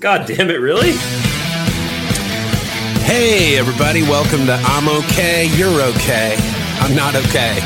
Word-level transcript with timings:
God 0.00 0.26
damn 0.26 0.48
it, 0.48 0.60
really? 0.60 0.92
Hey, 3.04 3.58
everybody, 3.58 4.02
welcome 4.02 4.46
to 4.46 4.54
I'm 4.54 4.88
Okay, 4.88 5.54
You're 5.58 5.78
Okay. 5.82 6.36
I'm 6.80 6.96
not 6.96 7.14
okay. 7.16 7.58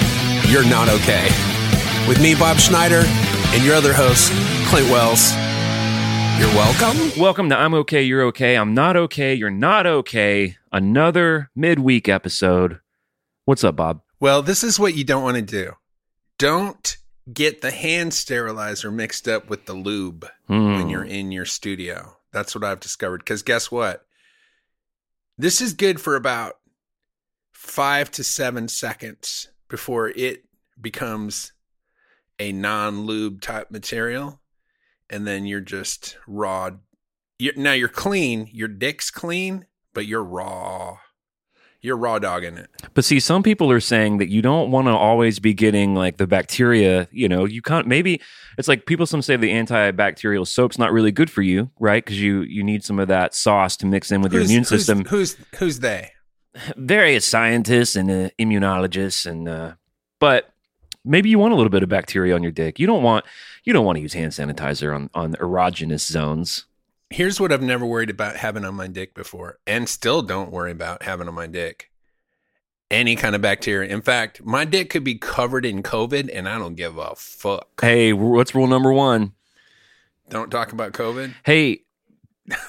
You're 0.49 0.69
not 0.69 0.89
okay. 0.89 1.29
With 2.09 2.21
me, 2.21 2.35
Bob 2.35 2.57
Schneider, 2.57 3.05
and 3.55 3.65
your 3.65 3.77
other 3.77 3.93
host, 3.93 4.33
Clint 4.69 4.91
Wells. 4.91 5.33
You're 6.41 6.53
welcome. 6.57 7.21
Welcome 7.21 7.49
to 7.51 7.57
I'm 7.57 7.73
okay, 7.75 8.03
you're 8.03 8.25
okay. 8.25 8.57
I'm 8.57 8.75
not 8.75 8.97
okay, 8.97 9.35
you're 9.35 9.51
not 9.51 9.87
okay. 9.87 10.57
Another 10.73 11.51
midweek 11.55 12.09
episode. 12.09 12.81
What's 13.45 13.63
up, 13.63 13.77
Bob? 13.77 14.01
Well, 14.19 14.43
this 14.43 14.65
is 14.65 14.81
what 14.81 14.97
you 14.97 15.05
don't 15.05 15.23
want 15.23 15.37
to 15.37 15.43
do. 15.43 15.75
Don't 16.39 16.97
get 17.33 17.61
the 17.61 17.71
hand 17.71 18.13
sterilizer 18.13 18.91
mixed 18.91 19.29
up 19.29 19.49
with 19.49 19.67
the 19.67 19.75
lube 19.75 20.27
Hmm. 20.49 20.75
when 20.75 20.89
you're 20.91 21.05
in 21.05 21.31
your 21.31 21.45
studio. 21.45 22.14
That's 22.35 22.55
what 22.55 22.65
I've 22.65 22.81
discovered. 22.81 23.19
Because 23.19 23.43
guess 23.43 23.71
what? 23.71 24.05
This 25.39 25.61
is 25.61 25.73
good 25.73 26.01
for 26.01 26.17
about 26.17 26.57
five 27.53 28.11
to 28.11 28.25
seven 28.25 28.69
seconds 28.69 29.49
before 29.69 30.09
it 30.09 30.45
becomes 30.79 31.53
a 32.39 32.53
non 32.53 33.07
lube 33.07 33.41
type 33.41 33.71
material. 33.71 34.41
And 35.09 35.27
then 35.27 35.47
you're 35.47 35.61
just 35.61 36.19
raw. 36.27 36.71
You're, 37.39 37.55
now 37.57 37.73
you're 37.73 37.89
clean. 37.89 38.49
Your 38.53 38.69
dick's 38.69 39.11
clean, 39.11 39.67
but 39.93 40.07
you're 40.07 40.25
raw. 40.25 40.99
You're 41.85 41.99
raw 41.99 42.19
dogging 42.19 42.57
it. 42.57 42.71
But 42.95 43.05
see, 43.05 43.21
some 43.21 43.43
people 43.43 43.71
are 43.71 43.79
saying 43.79 44.17
that 44.17 44.31
you 44.31 44.41
don't 44.41 44.71
want 44.71 44.87
to 44.87 44.93
always 44.93 45.39
be 45.39 45.53
getting 45.53 45.95
like 45.95 46.17
the 46.17 46.27
bacteria. 46.27 47.09
You 47.13 47.29
know, 47.29 47.45
you 47.45 47.61
can't. 47.61 47.87
Maybe 47.87 48.23
it's 48.57 48.69
like 48.69 48.87
people 48.87 49.05
some 49.05 49.21
say 49.21 49.37
the 49.37 49.51
antibacterial 49.53 50.47
soap's 50.47 50.79
not 50.79 50.93
really 50.93 51.13
good 51.13 51.31
for 51.31 51.43
you, 51.43 51.71
right? 51.79 52.03
Because 52.03 52.19
you 52.19 52.41
you 52.41 52.65
need 52.65 52.85
some 52.85 52.99
of 52.99 53.09
that 53.09 53.35
sauce 53.35 53.77
to 53.77 53.87
mix 53.87 54.11
in 54.11 54.23
with 54.23 54.33
your 54.33 54.41
Who's- 54.41 54.51
immune 54.51 54.63
who's- 54.63 54.69
system. 54.87 55.05
Who's 55.05 55.37
who's 55.59 55.81
they? 55.81 56.13
Various 56.77 57.27
scientists 57.27 57.97
and 57.97 58.11
uh, 58.11 58.31
immunologists, 58.39 59.27
and 59.27 59.47
uh, 59.47 59.75
but 60.21 60.55
maybe 61.05 61.29
you 61.29 61.39
want 61.39 61.53
a 61.53 61.57
little 61.57 61.69
bit 61.69 61.83
of 61.83 61.89
bacteria 61.91 62.35
on 62.35 62.43
your 62.43 62.53
dick. 62.53 62.79
You 62.79 62.87
don't 62.87 63.03
want 63.03 63.27
you 63.65 63.73
don't 63.75 63.85
want 63.85 63.97
to 63.97 64.01
use 64.03 64.15
hand 64.15 64.33
sanitizer 64.33 64.95
on 64.95 65.11
on 65.15 65.35
erogenous 65.35 66.11
zones. 66.11 66.65
Here's 67.11 67.41
what 67.41 67.53
I've 67.53 67.63
never 67.63 67.87
worried 67.87 68.11
about 68.11 68.37
having 68.37 68.65
on 68.65 68.75
my 68.75 68.89
dick 68.89 69.15
before, 69.15 69.59
and 69.67 69.89
still 69.89 70.23
don't 70.23 70.51
worry 70.51 70.73
about 70.73 71.03
having 71.03 71.29
on 71.29 71.35
my 71.35 71.47
dick. 71.47 71.91
Any 72.91 73.17
kind 73.17 73.35
of 73.35 73.41
bacteria. 73.41 73.91
In 73.91 74.03
fact, 74.03 74.45
my 74.45 74.65
dick 74.65 74.91
could 74.91 75.05
be 75.05 75.15
covered 75.17 75.65
in 75.65 75.83
COVID, 75.83 76.31
and 76.33 76.49
I 76.49 76.59
don't 76.59 76.75
give 76.75 76.99
a 76.99 77.15
fuck. 77.17 77.81
Hey, 77.81 78.13
what's 78.13 78.55
rule 78.55 78.67
number 78.67 78.93
one? 78.93 79.33
Don't 80.29 80.51
talk 80.51 80.73
about 80.73 80.93
COVID. 80.93 81.35
Hey, 81.45 81.81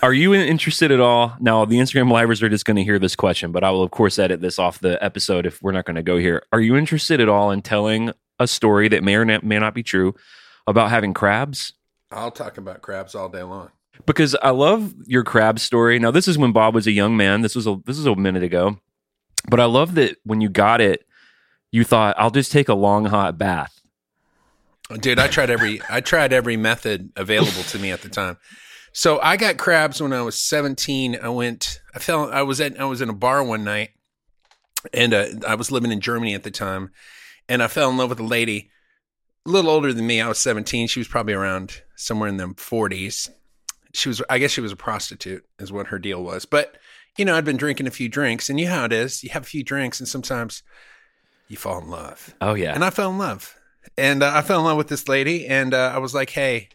are 0.02 0.13
you 0.13 0.33
interested 0.33 0.91
at 0.91 1.00
all? 1.00 1.36
Now, 1.39 1.66
the 1.66 1.78
Instagram 1.78 2.11
livers 2.11 2.41
are 2.41 2.50
just 2.50 2.66
going 2.66 2.78
to 2.78 2.83
hear 2.83 3.00
this 3.00 3.16
question, 3.16 3.52
but 3.52 3.63
I 3.63 3.72
will, 3.72 3.83
of 3.83 3.91
course, 3.91 4.17
edit 4.17 4.41
this 4.41 4.58
off 4.58 4.80
the 4.80 5.03
episode 5.03 5.45
if 5.45 5.61
we're 5.61 5.72
not 5.72 5.86
going 5.86 5.95
to 5.95 6.03
go 6.03 6.17
here. 6.17 6.44
Are 6.53 6.61
you 6.61 6.75
interested 6.75 7.19
at 7.19 7.30
all 7.30 7.52
in 7.52 7.61
telling 7.61 8.11
a 8.39 8.47
story 8.47 8.88
that 8.89 9.03
may 9.03 9.16
or 9.16 9.25
may 9.25 9.59
not 9.59 9.73
be 9.73 9.83
true 9.83 10.16
about 10.66 10.91
having 10.91 11.13
crabs? 11.13 11.73
I'll 12.11 12.31
talk 12.31 12.58
about 12.58 12.81
crabs 12.81 13.16
all 13.16 13.30
day 13.30 13.44
long. 13.44 13.72
Because 14.05 14.35
I 14.41 14.51
love 14.51 14.93
your 15.05 15.23
crab 15.23 15.59
story. 15.59 15.99
Now, 15.99 16.11
this 16.11 16.27
is 16.27 16.38
when 16.38 16.51
Bob 16.51 16.75
was 16.75 16.88
a 16.88 16.91
young 16.91 17.17
man. 17.17 17.41
This 17.41 17.55
was 17.55 17.65
a 17.65 17.77
this 17.85 17.97
is 17.97 18.05
a 18.05 18.15
minute 18.15 18.43
ago, 18.43 18.77
but 19.49 19.59
I 19.59 19.65
love 19.65 19.95
that 19.95 20.17
when 20.23 20.41
you 20.41 20.49
got 20.49 20.81
it, 20.81 21.05
you 21.71 21.83
thought, 21.83 22.16
"I'll 22.17 22.31
just 22.31 22.51
take 22.51 22.69
a 22.69 22.75
long 22.75 23.05
hot 23.05 23.38
bath." 23.38 23.81
Dude, 24.99 25.17
I 25.17 25.27
tried 25.27 25.49
every 25.49 25.81
I 25.89 26.01
tried 26.01 26.33
every 26.33 26.57
method 26.57 27.11
available 27.16 27.63
to 27.63 27.79
me 27.79 27.91
at 27.91 28.01
the 28.01 28.09
time. 28.09 28.38
So 28.93 29.19
I 29.19 29.35
got 29.35 29.57
crabs 29.57 30.01
when 30.01 30.13
I 30.13 30.21
was 30.21 30.39
17. 30.39 31.17
I 31.21 31.29
went 31.29 31.81
I 31.93 31.99
fell 31.99 32.31
I 32.31 32.43
was 32.43 32.61
at 32.61 32.79
I 32.79 32.85
was 32.85 33.01
in 33.01 33.09
a 33.09 33.13
bar 33.13 33.43
one 33.43 33.63
night 33.63 33.89
and 34.93 35.13
uh, 35.13 35.25
I 35.47 35.55
was 35.55 35.71
living 35.71 35.91
in 35.91 36.01
Germany 36.01 36.35
at 36.35 36.43
the 36.43 36.51
time 36.51 36.91
and 37.50 37.63
I 37.63 37.67
fell 37.67 37.89
in 37.89 37.97
love 37.97 38.09
with 38.09 38.19
a 38.19 38.23
lady 38.23 38.69
a 39.45 39.50
little 39.50 39.72
older 39.72 39.91
than 39.91 40.07
me. 40.07 40.22
I 40.22 40.27
was 40.27 40.39
17. 40.39 40.88
She 40.88 41.00
was 41.00 41.07
probably 41.07 41.33
around 41.33 41.81
somewhere 41.95 42.29
in 42.29 42.38
the 42.38 42.47
40s. 42.47 43.29
She 43.95 44.09
was 44.09 44.22
I 44.29 44.39
guess 44.39 44.51
she 44.51 44.61
was 44.61 44.72
a 44.72 44.78
prostitute 44.78 45.45
is 45.59 45.72
what 45.72 45.88
her 45.88 46.00
deal 46.00 46.23
was. 46.23 46.45
But 46.45 46.78
you 47.17 47.25
know, 47.25 47.35
I'd 47.35 47.45
been 47.45 47.57
drinking 47.57 47.88
a 47.88 47.91
few 47.91 48.09
drinks 48.09 48.50
and 48.50 48.59
you 48.59 48.66
know 48.66 48.73
how 48.73 48.85
it 48.85 48.94
is. 48.94 49.23
You 49.23 49.29
have 49.31 49.44
a 49.44 49.47
few 49.47 49.63
drinks 49.63 50.00
and 50.00 50.07
sometimes 50.07 50.63
you 51.47 51.57
fall 51.57 51.79
in 51.79 51.89
love. 51.89 52.35
Oh 52.41 52.53
yeah, 52.53 52.73
And 52.73 52.83
I 52.83 52.89
fell 52.89 53.09
in 53.11 53.17
love. 53.17 53.56
And 53.97 54.23
uh, 54.23 54.31
I 54.33 54.41
fell 54.41 54.59
in 54.59 54.66
love 54.66 54.78
with 54.78 54.88
this 54.88 55.07
lady. 55.07 55.45
And 55.45 55.73
uh, 55.73 55.91
I 55.94 56.00
was 56.00 56.13
like, 56.13 56.31
hey, 56.31 56.69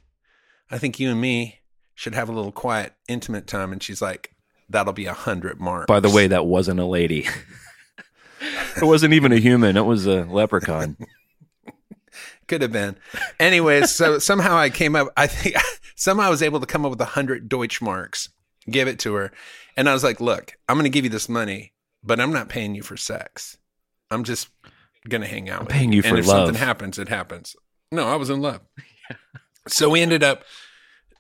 I 0.71 0.79
think 0.79 0.99
you 0.99 1.11
and 1.11 1.21
me 1.21 1.61
should 1.95 2.15
have 2.15 2.29
a 2.29 2.33
little 2.33 2.53
quiet, 2.53 2.95
intimate 3.09 3.47
time. 3.47 3.73
And 3.73 3.83
she's 3.83 4.01
like, 4.01 4.35
that'll 4.69 4.93
be 4.93 5.07
a 5.07 5.13
hundred 5.13 5.61
marks. 5.61 5.87
By 5.87 6.01
the 6.01 6.09
way, 6.09 6.29
that 6.29 6.47
wasn't 6.47 6.81
a 6.81 6.87
lady. 6.87 7.27
it 8.77 8.85
wasn't 8.85 9.13
even 9.13 9.33
a 9.33 9.39
human. 9.39 9.77
It 9.77 9.85
was 9.85 10.07
a 10.07 10.25
leprechaun. 10.25 10.97
could 12.51 12.63
have 12.63 12.73
been. 12.73 12.97
Anyways, 13.39 13.91
so 13.91 14.19
somehow 14.31 14.57
I 14.57 14.71
came 14.71 14.97
up, 14.97 15.09
I 15.17 15.27
think 15.29 15.57
somehow 16.01 16.25
I 16.25 16.31
was 16.31 16.43
able 16.43 16.61
to 16.61 16.67
come 16.67 16.85
up 16.85 16.91
with 16.91 17.01
a 17.01 17.05
hundred 17.05 17.49
Deutschmarks, 17.49 18.31
give 18.69 18.89
it 18.89 18.99
to 19.01 19.15
her. 19.15 19.33
And 19.77 19.89
I 19.89 19.93
was 19.93 20.03
like, 20.03 20.21
look, 20.21 20.57
I'm 20.69 20.77
going 20.77 20.85
to 20.85 20.91
give 20.91 21.05
you 21.05 21.11
this 21.11 21.29
money, 21.29 21.75
but 22.03 22.19
I'm 22.19 22.33
not 22.33 22.49
paying 22.49 22.75
you 22.75 22.83
for 22.83 22.97
sex. 22.97 23.59
I'm 24.11 24.25
just 24.25 24.49
going 25.09 25.21
to 25.21 25.29
hang 25.29 25.49
out 25.51 25.61
with 25.61 25.69
paying 25.69 25.93
you 25.93 26.03
and 26.03 26.09
for 26.09 26.17
if 26.17 26.27
love. 26.27 26.47
something 26.47 26.61
happens, 26.61 26.99
it 26.99 27.09
happens. 27.09 27.55
No, 27.93 28.09
I 28.09 28.17
was 28.17 28.31
in 28.31 28.41
love. 28.41 28.63
So 29.69 29.91
we 29.91 30.01
ended 30.01 30.23
up. 30.25 30.45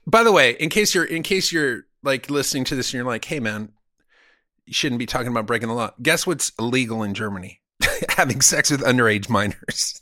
By 0.06 0.22
the 0.24 0.32
way, 0.32 0.52
in 0.52 0.70
case 0.70 0.94
you're 0.94 1.04
in 1.04 1.22
case 1.22 1.52
you're 1.52 1.82
like 2.02 2.30
listening 2.30 2.64
to 2.64 2.74
this 2.74 2.88
and 2.88 2.94
you're 2.94 3.04
like, 3.04 3.26
"Hey, 3.26 3.38
man, 3.38 3.70
you 4.64 4.72
shouldn't 4.72 4.98
be 4.98 5.04
talking 5.04 5.28
about 5.28 5.46
breaking 5.46 5.68
the 5.68 5.74
law." 5.74 5.90
Guess 6.00 6.26
what's 6.26 6.50
illegal 6.58 7.02
in 7.02 7.12
Germany? 7.12 7.60
Having 8.08 8.40
sex 8.40 8.70
with 8.70 8.80
underage 8.80 9.28
minors. 9.28 10.00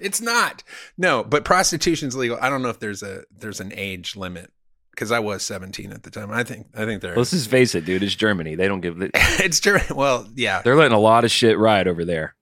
It's 0.00 0.20
not. 0.20 0.62
No, 0.96 1.22
but 1.24 1.44
prostitution's 1.44 2.16
legal. 2.16 2.38
I 2.40 2.50
don't 2.50 2.62
know 2.62 2.68
if 2.68 2.80
there's 2.80 3.02
a 3.02 3.24
there's 3.36 3.60
an 3.60 3.72
age 3.74 4.16
limit 4.16 4.52
because 4.90 5.10
I 5.10 5.18
was 5.18 5.42
17 5.42 5.92
at 5.92 6.02
the 6.02 6.10
time. 6.10 6.30
I 6.30 6.44
think 6.44 6.66
I 6.74 6.84
think 6.84 7.02
there. 7.02 7.16
Let's 7.16 7.30
just 7.30 7.50
face 7.50 7.74
it, 7.74 7.84
dude. 7.84 8.02
It's 8.02 8.14
Germany. 8.14 8.54
They 8.54 8.68
don't 8.68 8.80
give. 8.80 8.96
The, 8.98 9.10
it's 9.14 9.60
Germany. 9.60 9.86
Well, 9.94 10.28
yeah. 10.34 10.62
they're 10.62 10.76
letting 10.76 10.96
a 10.96 11.00
lot 11.00 11.24
of 11.24 11.30
shit 11.30 11.58
ride 11.58 11.88
over 11.88 12.04
there. 12.04 12.36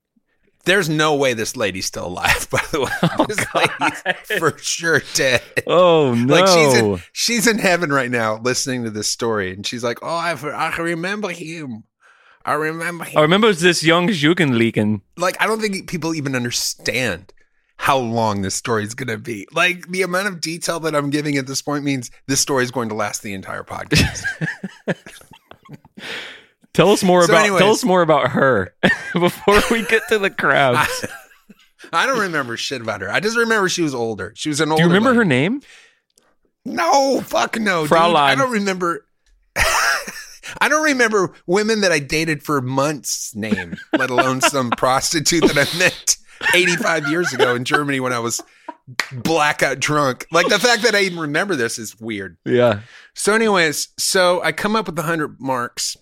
There's 0.65 0.91
no 0.91 1.15
way 1.15 1.33
this 1.33 1.57
lady's 1.57 1.87
still 1.87 2.07
alive. 2.07 2.49
By 2.51 2.63
the 2.71 2.81
way, 2.81 2.91
oh, 3.19 3.25
this 3.25 3.55
lady's 3.55 4.39
for 4.39 4.59
sure 4.59 5.01
dead. 5.15 5.43
Oh 5.67 6.15
no! 6.15 6.35
Like 6.35 6.47
she's 6.49 6.75
in, 6.75 7.03
she's 7.13 7.47
in 7.47 7.59
heaven 7.59 7.91
right 7.91 8.11
now 8.11 8.39
listening 8.39 8.85
to 8.85 8.91
this 8.91 9.09
story, 9.09 9.55
and 9.55 9.67
she's 9.67 9.83
like, 9.83 9.99
"Oh, 10.03 10.09
I, 10.09 10.33
I 10.33 10.77
remember 10.79 11.31
him. 11.31 11.85
I 12.45 12.53
remember. 12.55 13.07
I 13.17 13.21
remember 13.21 13.53
this 13.53 13.85
young 13.85 14.09
Jugendlichen. 14.09 15.03
Like, 15.17 15.37
I 15.41 15.47
don't 15.47 15.61
think 15.61 15.89
people 15.89 16.15
even 16.15 16.35
understand 16.35 17.33
how 17.77 17.99
long 17.99 18.43
this 18.43 18.55
story 18.55 18.85
is 18.85 18.95
going 18.95 19.09
to 19.09 19.19
be. 19.19 19.47
Like, 19.53 19.89
the 19.89 20.03
amount 20.03 20.29
of 20.29 20.41
detail 20.41 20.81
that 20.81 20.95
I'm 20.95 21.11
giving 21.11 21.37
at 21.37 21.47
this 21.47 21.63
point 21.63 21.85
means 21.85 22.11
this 22.27 22.41
story 22.41 22.65
is 22.65 22.71
going 22.71 22.89
to 22.91 22.95
last 22.95 23.23
the 23.23 23.33
entire 23.35 23.63
podcast. 23.65 24.23
Tell 26.73 26.91
us 26.91 27.03
more 27.03 27.23
So 27.25 27.33
about. 27.33 27.43
anyways. 27.43 27.61
tell 27.61 27.73
us 27.73 27.85
more 27.85 28.01
about 28.01 28.31
her 28.31 28.73
before 29.13 29.61
we 29.71 29.85
get 29.87 30.03
to 30.09 30.19
the 30.19 30.31
crabs. 30.31 31.05
I 31.93 32.07
don't 32.07 32.21
remember 32.21 32.57
shit 32.57 32.81
about 32.81 33.01
her. 33.01 33.11
I 33.11 33.19
just 33.19 33.37
remember 33.37 33.69
she 33.69 33.83
was 33.83 33.95
older. 33.95 34.33
She 34.37 34.49
was 34.51 34.61
an 34.61 34.71
older. 34.71 34.83
Do 34.83 34.89
you 34.89 34.95
remember 34.95 35.15
her 35.15 35.25
name? 35.25 35.63
No, 36.65 37.21
fuck 37.23 37.59
no, 37.59 37.87
dude. 37.89 37.93
I 37.97 38.35
don't 38.37 38.53
remember. 38.53 39.05
I 40.61 40.69
don't 40.69 40.85
remember 40.85 41.33
women 41.47 41.81
that 41.83 41.93
I 41.93 41.99
dated 41.99 42.43
for 42.43 42.61
months' 42.61 43.35
name, 43.35 43.77
let 43.97 44.11
alone 44.11 44.41
some 44.41 44.71
prostitute 44.77 45.43
that 45.43 45.59
I 45.59 45.79
met 45.79 46.17
85 46.55 47.09
years 47.09 47.33
ago 47.33 47.55
in 47.55 47.65
Germany 47.65 48.01
when 48.01 48.13
I 48.13 48.19
was 48.19 48.41
blackout 49.13 49.81
drunk. 49.81 50.27
Like 50.31 50.49
the 50.49 50.59
fact 50.59 50.83
that 50.83 50.95
I 50.95 51.01
even 51.01 51.19
remember 51.19 51.57
this 51.57 51.79
is 51.79 51.99
weird. 52.01 52.37
Yeah. 52.45 52.81
So, 53.15 53.35
anyways, 53.35 53.89
so 53.99 54.43
I 54.43 54.53
come 54.53 54.77
up 54.77 54.87
with 54.87 54.97
the 54.97 55.03
100 55.03 55.41
marks. 55.41 55.97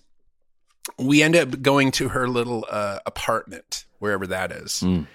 We 0.97 1.21
end 1.21 1.35
up 1.35 1.61
going 1.61 1.91
to 1.91 2.09
her 2.09 2.27
little 2.27 2.65
uh, 2.69 2.99
apartment, 3.05 3.85
wherever 3.99 4.25
that 4.27 4.51
is. 4.51 4.81
Mm. 4.81 5.07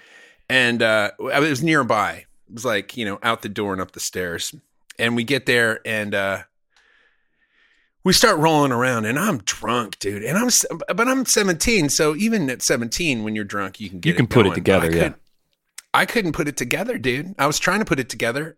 And 0.49 0.81
uh, 0.81 1.11
it 1.19 1.39
was 1.39 1.63
nearby. 1.63 2.25
It 2.47 2.53
was 2.53 2.65
like, 2.65 2.95
you 2.95 3.05
know, 3.05 3.19
out 3.23 3.41
the 3.41 3.49
door 3.49 3.73
and 3.73 3.81
up 3.81 3.91
the 3.91 3.99
stairs. 3.99 4.53
And 4.97 5.15
we 5.15 5.23
get 5.23 5.45
there 5.45 5.81
and 5.85 6.15
uh, 6.15 6.43
we 8.05 8.13
start 8.13 8.39
rolling 8.39 8.71
around. 8.71 9.03
And 9.03 9.19
I'm 9.19 9.39
drunk, 9.39 9.99
dude. 9.99 10.23
And 10.23 10.37
I'm, 10.37 10.49
but 10.95 11.07
I'm 11.09 11.25
17. 11.25 11.89
So 11.89 12.15
even 12.15 12.49
at 12.49 12.61
17, 12.61 13.25
when 13.25 13.35
you're 13.35 13.43
drunk, 13.43 13.81
you 13.81 13.89
can 13.89 13.99
get 13.99 14.11
You 14.11 14.15
can 14.15 14.27
put 14.27 14.45
it 14.45 14.49
going. 14.49 14.49
But 14.51 14.55
together, 14.55 14.85
I 14.85 14.89
yeah. 14.89 15.03
couldn't- 15.03 15.21
I 15.93 16.05
couldn't 16.05 16.33
put 16.33 16.49
it 16.49 16.57
together, 16.57 16.97
dude. 16.97 17.35
I 17.39 17.47
was 17.47 17.57
trying 17.57 17.79
to 17.79 17.85
put 17.85 18.01
it 18.01 18.09
together. 18.09 18.57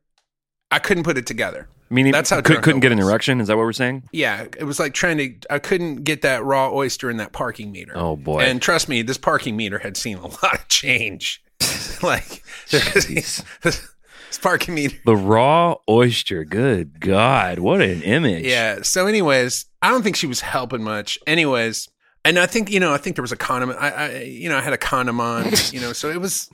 I 0.72 0.80
couldn't 0.80 1.04
put 1.04 1.20
it 1.20 1.28
together. 1.28 1.70
Meaning, 1.90 2.12
That's 2.12 2.32
how 2.32 2.42
could, 2.42 2.64
couldn't 2.64 2.82
get 2.82 2.92
an 2.92 3.00
erection. 3.00 3.40
Is 3.40 3.48
that 3.48 3.56
what 3.56 3.64
we're 3.64 3.74
saying? 3.74 4.10
Yeah, 4.12 4.48
it 4.58 4.66
was 4.66 4.80
like 4.80 4.94
trying 4.94 5.18
to. 5.20 5.36
I 5.50 5.60
couldn't 5.60 6.04
get 6.04 6.24
that 6.24 6.44
raw 6.44 6.70
oyster 6.74 7.10
in 7.10 7.18
that 7.18 7.32
parking 7.32 7.72
meter. 7.72 7.94
Oh 7.96 8.16
boy. 8.18 8.40
And 8.40 8.62
trust 8.62 8.90
me, 8.90 9.04
this 9.04 9.18
parking 9.18 9.56
meter 9.56 9.78
had 9.80 9.96
seen 9.96 10.18
a 10.18 10.26
lot 10.28 10.56
of 10.56 10.68
change. 10.68 11.42
like, 12.04 12.44
Sparky 14.42 14.72
meter. 14.72 14.98
The 15.04 15.16
raw 15.16 15.78
oyster. 15.90 16.44
Good 16.46 17.00
God. 17.00 17.58
What 17.58 17.82
an 17.82 18.04
image. 18.04 18.46
Yeah. 18.46 18.84
So, 18.84 19.08
anyways, 19.08 19.66
I 19.82 19.90
don't 19.90 20.04
think 20.04 20.16
she 20.16 20.28
was 20.28 20.42
helping 20.42 20.84
much. 20.84 21.18
Anyways, 21.26 21.90
and 22.24 22.38
I 22.38 22.46
think 22.46 22.70
you 22.70 22.80
know, 22.80 22.94
I 22.94 22.98
think 22.98 23.16
there 23.16 23.24
was 23.24 23.32
a 23.32 23.38
condom. 23.38 23.72
I, 23.72 23.92
I 23.92 24.18
you 24.22 24.48
know, 24.48 24.58
I 24.58 24.62
had 24.62 24.74
a 24.74 24.78
condom 24.78 25.20
on. 25.20 25.46
You 25.72 25.82
know, 25.82 25.92
so 25.92 26.10
it 26.10 26.22
was, 26.22 26.50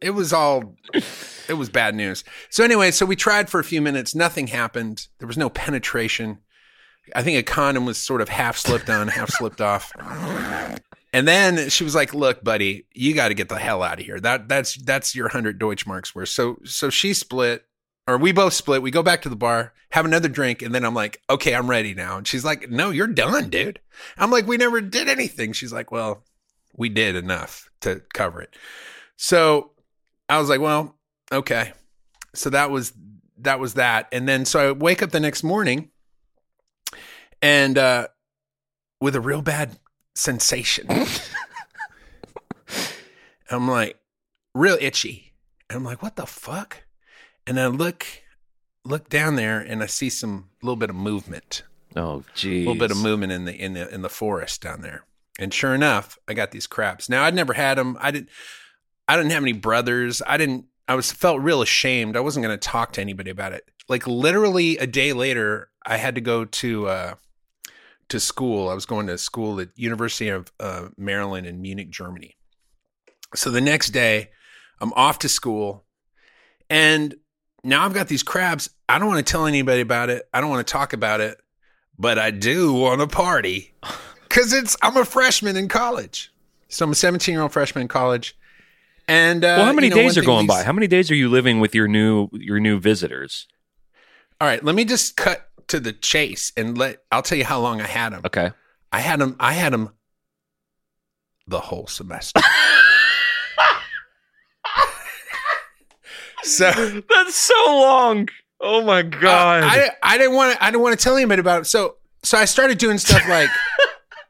it 0.00 0.10
was 0.10 0.32
all, 0.32 0.76
it 1.48 1.54
was 1.54 1.68
bad 1.68 1.96
news. 1.96 2.22
So 2.50 2.62
anyway, 2.62 2.92
so 2.92 3.04
we 3.04 3.16
tried 3.16 3.50
for 3.50 3.58
a 3.58 3.64
few 3.64 3.82
minutes. 3.82 4.14
Nothing 4.14 4.46
happened. 4.46 5.08
There 5.18 5.26
was 5.26 5.36
no 5.36 5.50
penetration. 5.50 6.38
I 7.16 7.22
think 7.22 7.36
a 7.38 7.42
condom 7.42 7.84
was 7.84 7.98
sort 7.98 8.20
of 8.20 8.28
half 8.28 8.56
slipped 8.56 8.88
on, 8.88 9.08
half 9.08 9.30
slipped 9.30 9.60
off. 9.60 9.92
And 11.18 11.26
then 11.26 11.68
she 11.68 11.82
was 11.82 11.96
like, 11.96 12.14
"Look, 12.14 12.44
buddy, 12.44 12.86
you 12.94 13.12
got 13.12 13.28
to 13.28 13.34
get 13.34 13.48
the 13.48 13.58
hell 13.58 13.82
out 13.82 13.98
of 13.98 14.06
here. 14.06 14.20
That 14.20 14.48
that's 14.48 14.76
that's 14.76 15.16
your 15.16 15.26
hundred 15.26 15.58
Deutschmarks 15.58 16.14
worth." 16.14 16.28
So 16.28 16.58
so 16.62 16.90
she 16.90 17.12
split, 17.12 17.64
or 18.06 18.16
we 18.18 18.30
both 18.30 18.52
split. 18.52 18.82
We 18.82 18.92
go 18.92 19.02
back 19.02 19.22
to 19.22 19.28
the 19.28 19.34
bar, 19.34 19.72
have 19.90 20.04
another 20.04 20.28
drink, 20.28 20.62
and 20.62 20.72
then 20.72 20.84
I'm 20.84 20.94
like, 20.94 21.20
"Okay, 21.28 21.56
I'm 21.56 21.68
ready 21.68 21.92
now." 21.92 22.18
And 22.18 22.28
she's 22.28 22.44
like, 22.44 22.70
"No, 22.70 22.90
you're 22.90 23.08
done, 23.08 23.50
dude." 23.50 23.80
I'm 24.16 24.30
like, 24.30 24.46
"We 24.46 24.58
never 24.58 24.80
did 24.80 25.08
anything." 25.08 25.52
She's 25.54 25.72
like, 25.72 25.90
"Well, 25.90 26.22
we 26.76 26.88
did 26.88 27.16
enough 27.16 27.68
to 27.80 28.00
cover 28.14 28.40
it." 28.40 28.54
So 29.16 29.72
I 30.28 30.38
was 30.38 30.48
like, 30.48 30.60
"Well, 30.60 30.94
okay." 31.32 31.72
So 32.36 32.48
that 32.50 32.70
was 32.70 32.92
that 33.38 33.58
was 33.58 33.74
that, 33.74 34.06
and 34.12 34.28
then 34.28 34.44
so 34.44 34.68
I 34.68 34.70
wake 34.70 35.02
up 35.02 35.10
the 35.10 35.18
next 35.18 35.42
morning, 35.42 35.90
and 37.42 37.76
uh, 37.76 38.06
with 39.00 39.16
a 39.16 39.20
real 39.20 39.42
bad 39.42 39.80
sensation. 40.18 40.88
I'm 43.50 43.68
like, 43.68 43.98
real 44.54 44.76
itchy. 44.80 45.32
And 45.70 45.78
I'm 45.78 45.84
like, 45.84 46.02
what 46.02 46.16
the 46.16 46.26
fuck? 46.26 46.84
And 47.46 47.58
I 47.58 47.68
look 47.68 48.06
look 48.84 49.08
down 49.08 49.36
there 49.36 49.60
and 49.60 49.82
I 49.82 49.86
see 49.86 50.10
some 50.10 50.50
little 50.62 50.76
bit 50.76 50.90
of 50.90 50.96
movement. 50.96 51.62
Oh, 51.96 52.24
geez. 52.34 52.66
A 52.66 52.70
little 52.70 52.80
bit 52.80 52.90
of 52.90 53.02
movement 53.02 53.32
in 53.32 53.44
the 53.44 53.54
in 53.54 53.72
the 53.74 53.92
in 53.92 54.02
the 54.02 54.08
forest 54.08 54.60
down 54.60 54.82
there. 54.82 55.04
And 55.38 55.54
sure 55.54 55.74
enough, 55.74 56.18
I 56.26 56.34
got 56.34 56.50
these 56.50 56.66
crabs. 56.66 57.08
Now 57.08 57.24
I'd 57.24 57.34
never 57.34 57.54
had 57.54 57.78
them. 57.78 57.96
I 58.00 58.10
didn't 58.10 58.28
I 59.06 59.16
didn't 59.16 59.32
have 59.32 59.42
any 59.42 59.52
brothers. 59.52 60.20
I 60.26 60.36
didn't 60.36 60.66
I 60.86 60.94
was 60.94 61.12
felt 61.12 61.40
real 61.40 61.62
ashamed. 61.62 62.16
I 62.16 62.20
wasn't 62.20 62.44
going 62.44 62.58
to 62.58 62.68
talk 62.68 62.92
to 62.92 63.00
anybody 63.00 63.30
about 63.30 63.52
it. 63.52 63.64
Like 63.88 64.06
literally 64.06 64.78
a 64.78 64.86
day 64.86 65.12
later, 65.12 65.70
I 65.84 65.96
had 65.96 66.14
to 66.16 66.20
go 66.20 66.44
to 66.44 66.86
uh 66.88 67.14
to 68.08 68.20
school. 68.20 68.68
I 68.68 68.74
was 68.74 68.86
going 68.86 69.06
to 69.08 69.18
school 69.18 69.60
at 69.60 69.68
University 69.76 70.28
of 70.28 70.52
uh, 70.60 70.88
Maryland 70.96 71.46
in 71.46 71.60
Munich, 71.60 71.90
Germany. 71.90 72.36
So 73.34 73.50
the 73.50 73.60
next 73.60 73.90
day, 73.90 74.30
I'm 74.80 74.92
off 74.94 75.18
to 75.20 75.28
school, 75.28 75.84
and 76.70 77.14
now 77.62 77.84
I've 77.84 77.94
got 77.94 78.08
these 78.08 78.22
crabs. 78.22 78.70
I 78.88 78.98
don't 78.98 79.08
want 79.08 79.24
to 79.24 79.30
tell 79.30 79.46
anybody 79.46 79.80
about 79.80 80.08
it. 80.08 80.28
I 80.32 80.40
don't 80.40 80.50
want 80.50 80.66
to 80.66 80.72
talk 80.72 80.92
about 80.92 81.20
it, 81.20 81.38
but 81.98 82.18
I 82.18 82.30
do 82.30 82.72
want 82.72 83.00
to 83.00 83.06
party 83.06 83.74
because 84.28 84.52
it's 84.52 84.76
I'm 84.82 84.96
a 84.96 85.04
freshman 85.04 85.56
in 85.56 85.68
college. 85.68 86.32
So 86.68 86.84
I'm 86.84 86.92
a 86.92 86.94
17 86.94 87.32
year 87.32 87.42
old 87.42 87.52
freshman 87.52 87.82
in 87.82 87.88
college. 87.88 88.36
And 89.06 89.42
uh, 89.44 89.54
well, 89.58 89.64
how 89.66 89.72
many 89.72 89.88
you 89.88 89.94
know, 89.94 90.02
days 90.02 90.18
are 90.18 90.22
going 90.22 90.46
these- 90.46 90.56
by? 90.56 90.62
How 90.64 90.72
many 90.72 90.86
days 90.86 91.10
are 91.10 91.14
you 91.14 91.28
living 91.28 91.60
with 91.60 91.74
your 91.74 91.88
new 91.88 92.28
your 92.32 92.60
new 92.60 92.78
visitors? 92.78 93.46
All 94.40 94.46
right, 94.46 94.62
let 94.62 94.74
me 94.74 94.84
just 94.84 95.16
cut 95.16 95.47
to 95.68 95.80
the 95.80 95.92
chase 95.92 96.52
and 96.56 96.76
let 96.76 97.02
I'll 97.12 97.22
tell 97.22 97.38
you 97.38 97.44
how 97.44 97.60
long 97.60 97.80
I 97.80 97.86
had 97.86 98.12
him. 98.12 98.22
Okay. 98.26 98.50
I 98.90 99.00
had 99.00 99.20
him 99.20 99.36
I 99.38 99.52
had 99.52 99.72
him 99.72 99.90
the 101.46 101.60
whole 101.60 101.86
semester. 101.86 102.40
so 106.42 106.70
That's 107.08 107.34
so 107.36 107.54
long. 107.66 108.28
Oh 108.60 108.82
my 108.82 109.02
god. 109.02 109.62
I 109.64 109.90
I 110.02 110.18
didn't 110.18 110.34
want 110.34 110.56
to 110.56 110.64
I 110.64 110.70
didn't 110.70 110.82
want 110.82 110.98
to 110.98 111.02
tell 111.02 111.16
anybody 111.16 111.40
about 111.40 111.62
it. 111.62 111.64
So 111.66 111.96
so 112.22 112.36
I 112.38 112.44
started 112.46 112.78
doing 112.78 112.98
stuff 112.98 113.26
like 113.28 113.50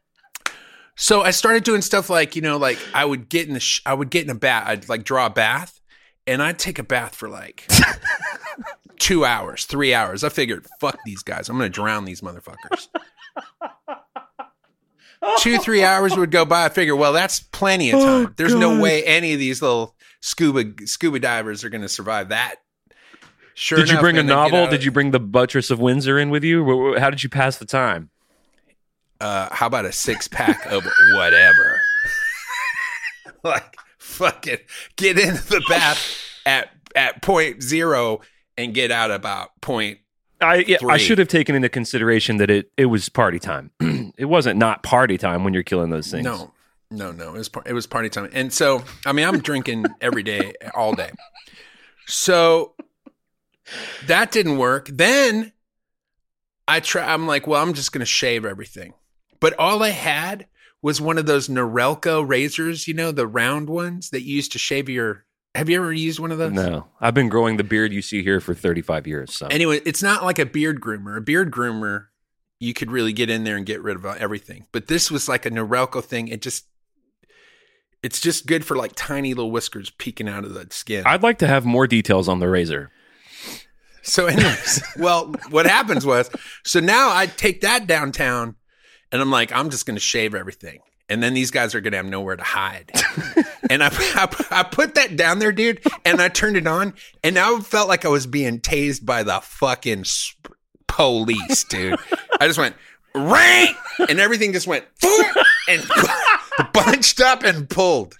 so 0.95 1.21
I 1.21 1.31
started 1.31 1.63
doing 1.63 1.81
stuff 1.81 2.09
like 2.09 2.35
you 2.35 2.41
know 2.41 2.57
like 2.57 2.77
I 2.93 3.05
would 3.05 3.29
get 3.29 3.47
in 3.47 3.53
the 3.53 3.59
sh- 3.59 3.81
I 3.85 3.93
would 3.93 4.09
get 4.09 4.23
in 4.25 4.29
a 4.29 4.35
bath 4.35 4.67
I'd 4.67 4.89
like 4.89 5.03
draw 5.03 5.25
a 5.25 5.29
bath 5.29 5.79
and 6.27 6.43
I'd 6.43 6.59
take 6.59 6.77
a 6.79 6.83
bath 6.83 7.15
for 7.15 7.27
like 7.29 7.67
two 8.99 9.25
hours 9.25 9.65
three 9.65 9.93
hours. 9.93 10.23
I 10.23 10.29
figured 10.29 10.65
fuck 10.79 10.99
these 11.05 11.23
guys 11.23 11.49
I'm 11.49 11.57
gonna 11.57 11.69
drown 11.69 12.05
these 12.05 12.21
motherfuckers. 12.21 12.87
Two 15.39 15.57
three 15.57 15.83
hours 15.83 16.15
would 16.15 16.31
go 16.31 16.45
by. 16.45 16.65
I 16.65 16.69
figure 16.69 16.95
well 16.95 17.11
that's 17.11 17.39
plenty 17.41 17.89
of 17.91 17.99
time. 17.99 18.25
Oh, 18.27 18.33
There's 18.37 18.55
no 18.55 18.79
way 18.79 19.03
any 19.03 19.33
of 19.33 19.39
these 19.39 19.61
little 19.61 19.95
scuba 20.21 20.87
scuba 20.87 21.19
divers 21.19 21.63
are 21.65 21.69
gonna 21.69 21.89
survive 21.89 22.29
that. 22.29 22.55
Sure 23.53 23.77
did 23.79 23.89
you 23.89 23.99
bring 23.99 24.15
a 24.17 24.23
man, 24.23 24.27
they 24.27 24.33
get 24.49 24.51
novel? 24.51 24.67
Did 24.69 24.85
you 24.85 24.91
bring 24.91 25.11
the 25.11 25.19
Buttress 25.19 25.69
of 25.71 25.79
Windsor 25.81 26.17
in 26.17 26.29
with 26.29 26.45
you? 26.45 26.63
Wh- 26.63 26.95
wh- 26.95 26.99
How 27.01 27.09
did 27.09 27.21
you 27.23 27.29
pass 27.29 27.57
the 27.57 27.65
time? 27.65 28.09
uh, 29.19 29.49
how 29.51 29.67
about 29.67 29.83
a 29.83 29.91
six 29.91 30.29
pack 30.29 30.65
of 30.67 30.85
whatever? 31.15 31.81
like, 33.43 33.75
fuck 33.97 34.47
it. 34.47 34.65
Get 34.95 35.19
into 35.19 35.45
the 35.49 35.61
bath 35.67 36.01
at 36.45 36.69
at 36.95 37.21
point 37.21 37.61
zero 37.61 38.21
and 38.59 38.73
get 38.73 38.91
out 38.91 39.09
about 39.09 39.59
point. 39.61 39.99
I 40.41 40.63
yeah, 40.67 40.77
I 40.87 40.97
should 40.97 41.17
have 41.17 41.27
taken 41.27 41.55
into 41.55 41.69
consideration 41.69 42.37
that 42.37 42.49
it 42.49 42.71
it 42.77 42.85
was 42.85 43.09
party 43.09 43.39
time. 43.39 43.71
it 44.17 44.25
wasn't 44.25 44.57
not 44.57 44.83
party 44.83 45.17
time 45.17 45.43
when 45.43 45.53
you're 45.53 45.63
killing 45.63 45.89
those 45.89 46.11
things. 46.11 46.23
No, 46.23 46.53
no, 46.91 47.11
no. 47.11 47.35
It 47.35 47.37
was 47.37 47.49
it 47.65 47.73
was 47.73 47.87
party 47.87 48.09
time, 48.09 48.29
and 48.31 48.53
so 48.53 48.83
I 49.05 49.11
mean 49.11 49.27
I'm 49.27 49.39
drinking 49.39 49.85
every 50.01 50.23
day, 50.23 50.53
all 50.75 50.93
day. 50.93 51.11
So 52.05 52.73
that 54.07 54.31
didn't 54.31 54.57
work. 54.57 54.87
Then 54.91 55.51
I 56.67 56.79
try. 56.79 57.11
I'm 57.11 57.27
like, 57.27 57.47
well, 57.47 57.61
I'm 57.61 57.73
just 57.73 57.91
going 57.91 57.99
to 57.99 58.05
shave 58.05 58.45
everything. 58.45 58.93
But 59.39 59.57
all 59.57 59.83
I 59.83 59.89
had 59.89 60.47
was 60.81 61.01
one 61.01 61.17
of 61.17 61.25
those 61.25 61.47
Norelco 61.47 62.27
razors, 62.27 62.87
you 62.87 62.93
know, 62.93 63.11
the 63.11 63.27
round 63.27 63.69
ones 63.69 64.11
that 64.11 64.23
you 64.23 64.35
used 64.35 64.51
to 64.53 64.59
shave 64.59 64.89
your. 64.89 65.25
Have 65.55 65.69
you 65.69 65.77
ever 65.77 65.91
used 65.91 66.19
one 66.19 66.31
of 66.31 66.37
those? 66.37 66.53
No, 66.53 66.87
I've 67.01 67.13
been 67.13 67.29
growing 67.29 67.57
the 67.57 67.63
beard 67.63 67.91
you 67.91 68.01
see 68.01 68.21
here 68.23 68.39
for 68.39 68.53
35 68.53 69.07
years. 69.07 69.33
So 69.33 69.47
Anyway, 69.47 69.81
it's 69.85 70.03
not 70.03 70.23
like 70.23 70.37
a 70.39 70.45
beard 70.45 70.79
groomer. 70.79 71.17
A 71.17 71.21
beard 71.21 71.51
groomer, 71.51 72.05
you 72.59 72.73
could 72.73 72.91
really 72.91 73.13
get 73.13 73.29
in 73.29 73.43
there 73.45 73.57
and 73.57 73.65
get 73.65 73.81
rid 73.81 73.95
of 73.95 74.05
everything. 74.05 74.67
But 74.71 74.87
this 74.87 75.09
was 75.09 75.27
like 75.27 75.45
a 75.45 75.51
Norelco 75.51 76.03
thing. 76.03 76.27
It 76.27 76.41
just, 76.43 76.65
it's 78.03 78.21
just 78.21 78.45
good 78.45 78.63
for 78.63 78.77
like 78.77 78.91
tiny 78.95 79.33
little 79.33 79.51
whiskers 79.51 79.89
peeking 79.89 80.29
out 80.29 80.45
of 80.45 80.53
the 80.53 80.67
skin. 80.69 81.03
I'd 81.05 81.23
like 81.23 81.39
to 81.39 81.47
have 81.47 81.65
more 81.65 81.87
details 81.87 82.29
on 82.29 82.39
the 82.39 82.47
razor. 82.47 82.91
So, 84.01 84.27
anyways, 84.27 84.83
well, 84.97 85.33
what 85.49 85.65
happens 85.65 86.05
was, 86.05 86.29
so 86.63 86.79
now 86.79 87.09
I 87.13 87.25
take 87.25 87.61
that 87.61 87.85
downtown, 87.87 88.55
and 89.11 89.21
I'm 89.21 89.31
like, 89.31 89.51
I'm 89.51 89.69
just 89.69 89.85
going 89.85 89.97
to 89.97 90.01
shave 90.01 90.33
everything, 90.35 90.79
and 91.09 91.21
then 91.21 91.33
these 91.33 91.51
guys 91.51 91.75
are 91.75 91.81
going 91.81 91.91
to 91.91 91.97
have 91.97 92.05
nowhere 92.05 92.35
to 92.35 92.43
hide. 92.43 92.91
and 93.69 93.83
I, 93.83 93.89
I, 93.91 94.45
I 94.51 94.63
put 94.63 94.95
that 94.95 95.15
down 95.15 95.39
there, 95.39 95.51
dude, 95.51 95.81
and 96.05 96.21
I 96.21 96.29
turned 96.29 96.55
it 96.57 96.67
on, 96.67 96.93
and 97.23 97.37
I 97.37 97.59
felt 97.59 97.87
like 97.87 98.05
I 98.05 98.09
was 98.09 98.27
being 98.27 98.59
tased 98.59 99.05
by 99.05 99.23
the 99.23 99.39
fucking 99.41 100.05
sp- 100.05 100.53
police, 100.87 101.63
dude. 101.63 101.99
I 102.39 102.47
just 102.47 102.59
went 102.59 102.75
ring, 103.15 103.73
and 104.07 104.19
everything 104.19 104.53
just 104.53 104.67
went 104.67 104.85
and 105.67 105.83
bunched 106.73 107.21
up 107.21 107.43
and 107.43 107.69
pulled. 107.69 108.15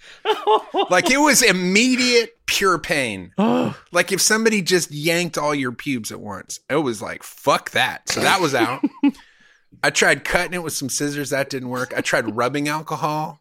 Like 0.90 1.10
it 1.10 1.18
was 1.18 1.42
immediate 1.42 2.36
pure 2.46 2.78
pain. 2.78 3.32
Like 3.92 4.12
if 4.12 4.20
somebody 4.20 4.62
just 4.62 4.90
yanked 4.92 5.36
all 5.36 5.54
your 5.54 5.72
pubes 5.72 6.12
at 6.12 6.20
once, 6.20 6.60
it 6.68 6.76
was 6.76 7.02
like, 7.02 7.22
fuck 7.24 7.70
that. 7.70 8.08
So 8.08 8.20
that 8.20 8.40
was 8.40 8.54
out. 8.54 8.84
I 9.82 9.90
tried 9.90 10.24
cutting 10.24 10.54
it 10.54 10.62
with 10.62 10.72
some 10.72 10.88
scissors. 10.88 11.30
That 11.30 11.50
didn't 11.50 11.68
work. 11.68 11.92
I 11.96 12.00
tried 12.00 12.36
rubbing 12.36 12.68
alcohol. 12.68 13.40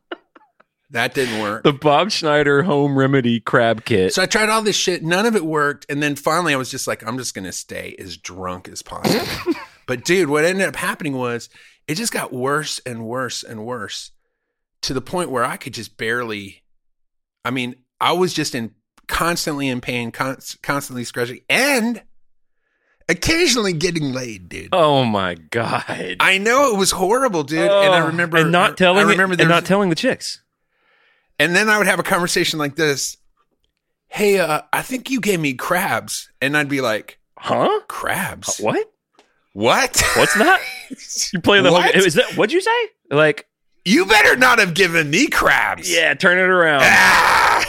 That 0.92 1.14
didn't 1.14 1.40
work. 1.42 1.64
The 1.64 1.74
Bob 1.74 2.10
Schneider 2.10 2.64
home 2.64 2.98
remedy 2.98 3.40
crab 3.40 3.86
kit. 3.86 4.14
So 4.14 4.24
I 4.24 4.26
tried 4.26 4.50
all 4.50 4.64
this 4.64 4.76
shit. 4.76 5.04
None 5.04 5.26
of 5.26 5.36
it 5.36 5.46
worked. 5.46 5.86
And 5.88 6.02
then 6.02 6.16
finally 6.16 6.54
I 6.54 6.58
was 6.58 6.72
just 6.72 6.88
like, 6.88 7.06
I'm 7.06 7.18
just 7.18 7.36
going 7.36 7.46
to 7.46 7.52
stay 7.52 7.96
as 8.00 8.18
drunk 8.18 8.68
as 8.68 8.82
possible. 8.82 9.54
but 9.86 10.04
dude, 10.04 10.30
what 10.30 10.46
ended 10.46 10.68
up 10.68 10.76
happening 10.76 11.16
was 11.16 11.50
it 11.88 11.96
just 11.96 12.12
got 12.12 12.34
worse 12.34 12.80
and 12.86 13.06
worse 13.06 13.44
and 13.44 13.66
worse 13.66 14.12
to 14.82 14.94
the 14.94 15.02
point 15.02 15.30
where 15.30 15.44
I 15.44 15.58
could 15.58 15.74
just 15.76 15.96
barely, 15.96 16.64
I 17.46 17.52
mean, 17.52 17.76
I 18.02 18.14
was 18.14 18.34
just 18.34 18.56
in 18.56 18.72
constantly 19.08 19.68
in 19.68 19.82
pain, 19.82 20.12
con- 20.12 20.40
constantly 20.64 21.04
scratching 21.04 21.42
and 21.50 22.02
occasionally 23.10 23.74
getting 23.74 24.14
laid, 24.14 24.48
dude. 24.48 24.70
oh 24.72 25.04
my 25.04 25.36
god! 25.36 26.16
I 26.20 26.38
know 26.38 26.74
it 26.74 26.78
was 26.78 26.92
horrible, 26.92 27.44
dude. 27.44 27.60
and 27.60 27.70
I 27.94 28.02
Oh, 28.02 28.08
remember 28.08 28.38
and 28.38 28.52
not 28.52 28.78
telling 28.78 29.06
I 29.06 29.10
remember 29.12 29.34
it, 29.34 29.42
and 29.42 29.50
not 29.50 29.66
telling 29.66 29.90
the 29.90 29.96
chicks. 29.96 30.42
And 31.38 31.56
then 31.56 31.68
I 31.70 31.78
would 31.78 31.88
have 31.88 32.00
a 32.00 32.04
conversation 32.04 32.60
like 32.60 32.76
this. 32.76 33.18
Hey, 34.08 34.40
uh, 34.40 34.62
I 34.74 34.82
think 34.82 35.10
you 35.10 35.20
gave 35.22 35.40
me 35.40 35.54
crabs. 35.54 36.30
And 36.42 36.58
I'd 36.58 36.68
be 36.70 36.82
like, 36.82 37.20
Huh? 37.38 37.82
crabs? 37.88 38.58
What? 38.60 38.92
What? 39.54 40.02
What's 40.16 40.34
that? 40.36 40.60
You 41.34 41.40
play 41.40 41.62
the 41.62 41.70
whole. 41.70 41.82
Is 41.84 42.16
that 42.16 42.36
what'd 42.36 42.52
you 42.52 42.62
say? 42.62 42.72
Like, 43.12 43.48
You 43.86 44.06
better 44.06 44.36
not 44.36 44.58
have 44.60 44.74
given 44.74 45.10
me 45.10 45.28
crabs. 45.28 45.90
yeah, 45.94 46.14
turn 46.16 46.38
it 46.40 46.50
around. 46.50 46.82
Ah! 46.84 47.66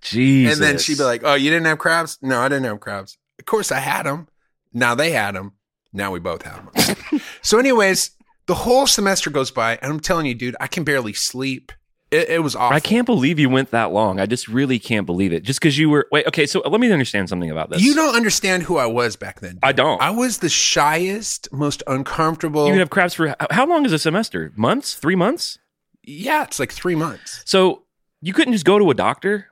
Jesus. 0.00 0.54
And 0.58 0.62
then 0.64 0.78
she'd 0.78 0.98
be 0.98 1.04
like, 1.04 1.20
"Oh, 1.24 1.34
you 1.34 1.50
didn't 1.50 1.66
have 1.66 1.78
crabs? 1.78 2.18
No, 2.22 2.40
I 2.40 2.48
didn't 2.48 2.64
have 2.64 2.80
crabs. 2.80 3.18
Of 3.38 3.44
course, 3.44 3.70
I 3.70 3.78
had 3.78 4.04
them. 4.04 4.26
Now 4.72 4.94
they 4.94 5.12
had 5.12 5.34
them. 5.34 5.52
Now 5.92 6.10
we 6.12 6.20
both 6.20 6.42
have 6.42 6.72
them." 6.72 7.20
so, 7.42 7.58
anyways, 7.58 8.10
the 8.46 8.54
whole 8.54 8.86
semester 8.86 9.30
goes 9.30 9.50
by, 9.50 9.78
and 9.82 9.92
I'm 9.92 10.00
telling 10.00 10.26
you, 10.26 10.34
dude, 10.34 10.56
I 10.60 10.66
can 10.66 10.84
barely 10.84 11.12
sleep. 11.12 11.72
It, 12.10 12.28
it 12.28 12.42
was 12.42 12.54
awful. 12.54 12.76
I 12.76 12.80
can't 12.80 13.06
believe 13.06 13.38
you 13.38 13.48
went 13.48 13.70
that 13.70 13.90
long. 13.90 14.20
I 14.20 14.26
just 14.26 14.46
really 14.46 14.78
can't 14.78 15.06
believe 15.06 15.32
it. 15.32 15.42
Just 15.44 15.60
because 15.60 15.78
you 15.78 15.88
were 15.88 16.06
wait. 16.12 16.26
Okay, 16.26 16.44
so 16.46 16.60
let 16.60 16.78
me 16.80 16.90
understand 16.92 17.28
something 17.30 17.50
about 17.50 17.70
this. 17.70 17.82
You 17.82 17.94
don't 17.94 18.14
understand 18.14 18.64
who 18.64 18.76
I 18.76 18.84
was 18.86 19.16
back 19.16 19.40
then. 19.40 19.52
dude. 19.52 19.60
I 19.62 19.72
don't. 19.72 20.00
I 20.00 20.10
was 20.10 20.38
the 20.38 20.50
shyest, 20.50 21.48
most 21.52 21.82
uncomfortable. 21.86 22.68
You 22.68 22.78
have 22.80 22.90
crabs 22.90 23.14
for 23.14 23.34
how 23.50 23.66
long 23.66 23.86
is 23.86 23.92
a 23.92 23.98
semester? 23.98 24.52
Months? 24.56 24.94
Three 24.94 25.16
months? 25.16 25.58
yeah, 26.04 26.42
it's 26.42 26.58
like 26.58 26.72
three 26.72 26.96
months. 26.96 27.42
So 27.46 27.84
you 28.20 28.32
couldn't 28.32 28.52
just 28.52 28.64
go 28.64 28.78
to 28.78 28.90
a 28.90 28.94
doctor. 28.94 29.46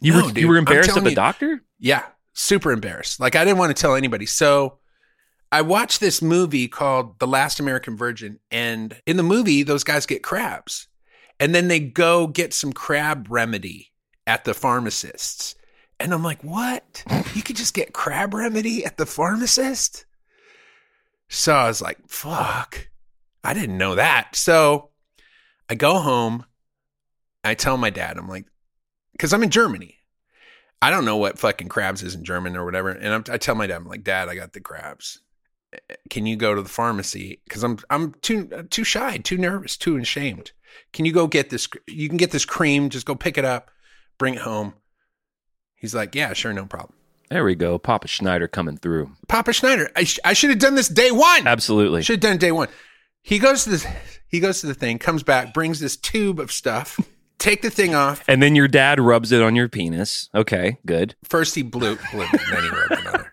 You 0.00 0.12
No, 0.12 0.18
were 0.26 0.28
dude, 0.32 0.38
you 0.38 0.48
were 0.48 0.56
I'm 0.56 0.60
embarrassed 0.60 0.88
of 0.90 0.94
telling 0.94 1.04
the 1.04 1.10
you. 1.10 1.16
doctor. 1.16 1.62
Yeah, 1.78 2.02
super 2.38 2.70
embarrassed. 2.70 3.20
Like 3.20 3.36
I 3.36 3.44
didn't 3.44 3.58
want 3.58 3.76
to 3.76 3.80
tell 3.80 3.94
anybody. 3.94 4.26
So 4.26 4.78
I 5.50 5.62
watched 5.62 6.00
this 6.00 6.22
movie 6.22 6.68
called 6.68 7.18
The 7.18 7.26
Last 7.26 7.58
American 7.58 7.96
Virgin, 7.96 8.38
and 8.50 9.00
in 9.06 9.16
the 9.16 9.22
movie, 9.22 9.62
those 9.62 9.84
guys 9.84 10.06
get 10.06 10.22
crabs, 10.22 10.88
and 11.40 11.54
then 11.54 11.68
they 11.68 11.80
go 11.80 12.26
get 12.26 12.52
some 12.52 12.72
crab 12.72 13.26
remedy 13.30 13.92
at 14.26 14.44
the 14.44 14.54
pharmacist's. 14.54 15.54
And 16.00 16.14
I'm 16.14 16.22
like, 16.22 16.44
what? 16.44 17.02
You 17.34 17.42
could 17.42 17.56
just 17.56 17.74
get 17.74 17.92
crab 17.92 18.34
remedy 18.34 18.84
at 18.84 18.98
the 18.98 19.06
pharmacist? 19.06 20.04
So 21.28 21.54
I 21.54 21.66
was 21.66 21.82
like, 21.82 21.98
fuck. 22.08 22.88
I 23.42 23.52
didn't 23.52 23.78
know 23.78 23.96
that. 23.96 24.36
So 24.36 24.90
I 25.68 25.74
go 25.74 25.98
home. 25.98 26.44
I 27.42 27.54
tell 27.54 27.76
my 27.76 27.90
dad, 27.90 28.16
I'm 28.16 28.28
like, 28.28 28.46
because 29.12 29.32
I'm 29.32 29.42
in 29.42 29.50
Germany. 29.50 29.97
I 30.80 30.90
don't 30.90 31.04
know 31.04 31.16
what 31.16 31.38
fucking 31.38 31.68
crabs 31.68 32.02
is 32.02 32.14
in 32.14 32.24
German 32.24 32.56
or 32.56 32.64
whatever. 32.64 32.90
And 32.90 33.12
I'm, 33.12 33.24
I 33.30 33.38
tell 33.38 33.54
my 33.54 33.66
dad, 33.66 33.76
I'm 33.76 33.88
like, 33.88 34.04
Dad, 34.04 34.28
I 34.28 34.34
got 34.34 34.52
the 34.52 34.60
crabs. 34.60 35.20
Eh, 35.72 35.78
eh, 35.90 35.94
can 36.08 36.26
you 36.26 36.36
go 36.36 36.54
to 36.54 36.62
the 36.62 36.68
pharmacy? 36.68 37.40
Because 37.44 37.64
I'm 37.64 37.78
I'm 37.90 38.14
too 38.22 38.48
uh, 38.54 38.62
too 38.70 38.84
shy, 38.84 39.18
too 39.18 39.38
nervous, 39.38 39.76
too 39.76 39.96
ashamed. 39.96 40.52
Can 40.92 41.04
you 41.04 41.12
go 41.12 41.26
get 41.26 41.50
this? 41.50 41.68
You 41.86 42.08
can 42.08 42.16
get 42.18 42.30
this 42.30 42.44
cream. 42.44 42.90
Just 42.90 43.06
go 43.06 43.14
pick 43.14 43.38
it 43.38 43.44
up, 43.44 43.70
bring 44.18 44.34
it 44.34 44.40
home. 44.40 44.74
He's 45.74 45.94
like, 45.94 46.14
Yeah, 46.14 46.32
sure, 46.32 46.52
no 46.52 46.66
problem. 46.66 46.94
There 47.30 47.44
we 47.44 47.54
go. 47.54 47.78
Papa 47.78 48.08
Schneider 48.08 48.48
coming 48.48 48.78
through. 48.78 49.10
Papa 49.28 49.52
Schneider, 49.52 49.90
I, 49.94 50.04
sh- 50.04 50.18
I 50.24 50.32
should 50.32 50.48
have 50.48 50.58
done 50.58 50.76
this 50.76 50.88
day 50.88 51.10
one. 51.10 51.46
Absolutely. 51.46 52.02
Should 52.02 52.22
have 52.22 52.30
done 52.30 52.38
day 52.38 52.52
one. 52.52 52.68
He 53.20 53.38
goes 53.38 53.64
to 53.64 53.70
the 53.70 53.96
he 54.28 54.40
goes 54.40 54.60
to 54.60 54.66
the 54.66 54.74
thing, 54.74 54.98
comes 54.98 55.22
back, 55.22 55.52
brings 55.52 55.80
this 55.80 55.96
tube 55.96 56.40
of 56.40 56.52
stuff. 56.52 56.98
Take 57.38 57.62
the 57.62 57.70
thing 57.70 57.94
off. 57.94 58.24
And 58.26 58.42
then 58.42 58.56
your 58.56 58.68
dad 58.68 58.98
rubs 58.98 59.30
it 59.30 59.40
on 59.40 59.54
your 59.54 59.68
penis. 59.68 60.28
Okay, 60.34 60.78
good. 60.84 61.14
First 61.24 61.54
he 61.54 61.62
blew, 61.62 61.96
blew 62.10 62.22
it, 62.22 62.40
then 62.50 62.62
he 62.62 62.68
rubbed 62.68 63.00
another. 63.00 63.32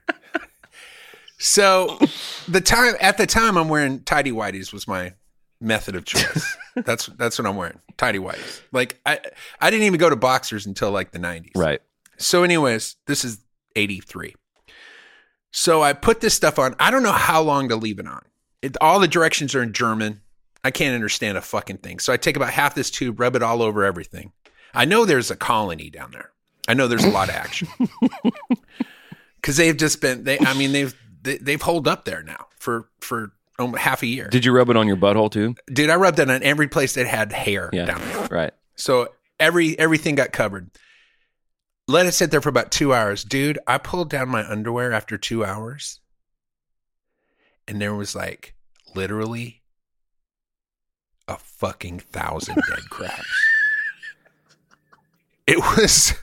So 1.38 2.00
the 2.48 2.62
time 2.62 2.96
at 3.00 3.18
the 3.18 3.28
time 3.28 3.58
I'm 3.58 3.70
wearing 3.70 4.02
tidy 4.02 4.32
whities 4.32 4.72
was 4.72 4.88
my 4.88 5.14
method 5.60 5.96
of 5.96 6.06
choice. 6.06 6.58
That's 6.76 7.06
that's 7.06 7.38
what 7.40 7.48
I'm 7.48 7.56
wearing. 7.56 7.80
Tidy 7.98 8.20
whities. 8.20 8.62
Like 8.72 9.00
I 9.06 9.20
I 9.62 9.70
didn't 9.70 9.86
even 9.86 10.00
go 10.00 10.10
to 10.10 10.16
boxers 10.16 10.66
until 10.66 10.92
like 10.92 11.12
the 11.12 11.20
90s. 11.20 11.52
Right. 11.56 11.82
So 12.18 12.44
anyways, 12.44 12.96
this 13.08 13.24
is 13.24 13.40
83. 13.76 14.36
So 15.52 15.82
I 15.82 15.94
put 15.94 16.20
this 16.20 16.34
stuff 16.34 16.60
on. 16.60 16.76
I 16.80 16.92
don't 16.92 17.04
know 17.04 17.12
how 17.14 17.42
long 17.42 17.70
to 17.70 17.76
leave 17.76 18.00
it 18.00 18.08
on. 18.08 18.22
It, 18.62 18.76
all 18.82 19.00
the 19.00 19.08
directions 19.08 19.56
are 19.56 19.62
in 19.62 19.72
German. 19.72 20.22
I 20.66 20.72
can't 20.72 20.96
understand 20.96 21.38
a 21.38 21.42
fucking 21.42 21.78
thing. 21.78 22.00
So 22.00 22.12
I 22.12 22.18
take 22.18 22.36
about 22.36 22.50
half 22.50 22.76
this 22.76 22.90
tube, 22.92 23.20
rub 23.20 23.36
it 23.36 23.44
all 23.44 23.62
over 23.62 23.84
everything. 23.86 24.32
I 24.74 24.86
know 24.86 25.06
there's 25.06 25.30
a 25.32 25.36
colony 25.36 25.90
down 25.90 26.12
there. 26.12 26.32
I 26.68 26.74
know 26.74 26.88
there's 26.88 27.06
a 27.06 27.10
lot 27.10 27.30
of 27.30 27.36
action. 27.36 27.68
Cuz 29.42 29.58
they've 29.58 29.78
just 29.78 30.02
been 30.02 30.24
they 30.24 30.40
I 30.40 30.54
mean 30.56 30.72
they've 30.72 30.94
they, 31.22 31.38
they've 31.38 31.62
holed 31.62 31.88
up 31.88 32.06
there 32.06 32.24
now 32.24 32.48
for 32.58 32.90
for 33.00 33.32
half 33.78 34.02
a 34.04 34.08
year. 34.08 34.28
Did 34.28 34.44
you 34.44 34.52
rub 34.52 34.70
it 34.70 34.76
on 34.78 34.88
your 34.88 34.98
butthole 34.98 35.32
too? 35.32 35.56
Dude, 35.72 35.90
I 35.90 35.96
rubbed 35.96 36.20
it 36.20 36.30
on 36.30 36.42
every 36.44 36.68
place 36.68 36.96
that 36.96 37.06
had 37.08 37.32
hair 37.32 37.70
Yeah. 37.72 37.86
down 37.86 38.02
there. 38.02 38.28
Right. 38.32 38.54
So 38.76 39.10
every 39.40 39.78
everything 39.78 40.16
got 40.16 40.32
covered. 40.32 40.72
Let 41.88 42.08
it 42.08 42.14
sit 42.14 42.32
there 42.32 42.42
for 42.42 42.50
about 42.50 42.72
two 42.72 42.94
hours. 42.94 43.24
Dude, 43.24 43.60
I 43.68 43.78
pulled 43.78 44.10
down 44.10 44.30
my 44.30 44.44
underwear 44.50 44.92
after 44.92 45.18
two 45.20 45.46
hours. 45.46 46.00
And 47.68 47.80
there 47.80 47.94
was 47.94 48.16
like 48.16 48.56
literally 48.96 49.62
a 51.28 51.38
fucking 51.38 52.00
thousand 52.00 52.56
dead 52.56 52.84
crabs. 52.90 53.28
It 55.48 55.58
was 55.58 56.14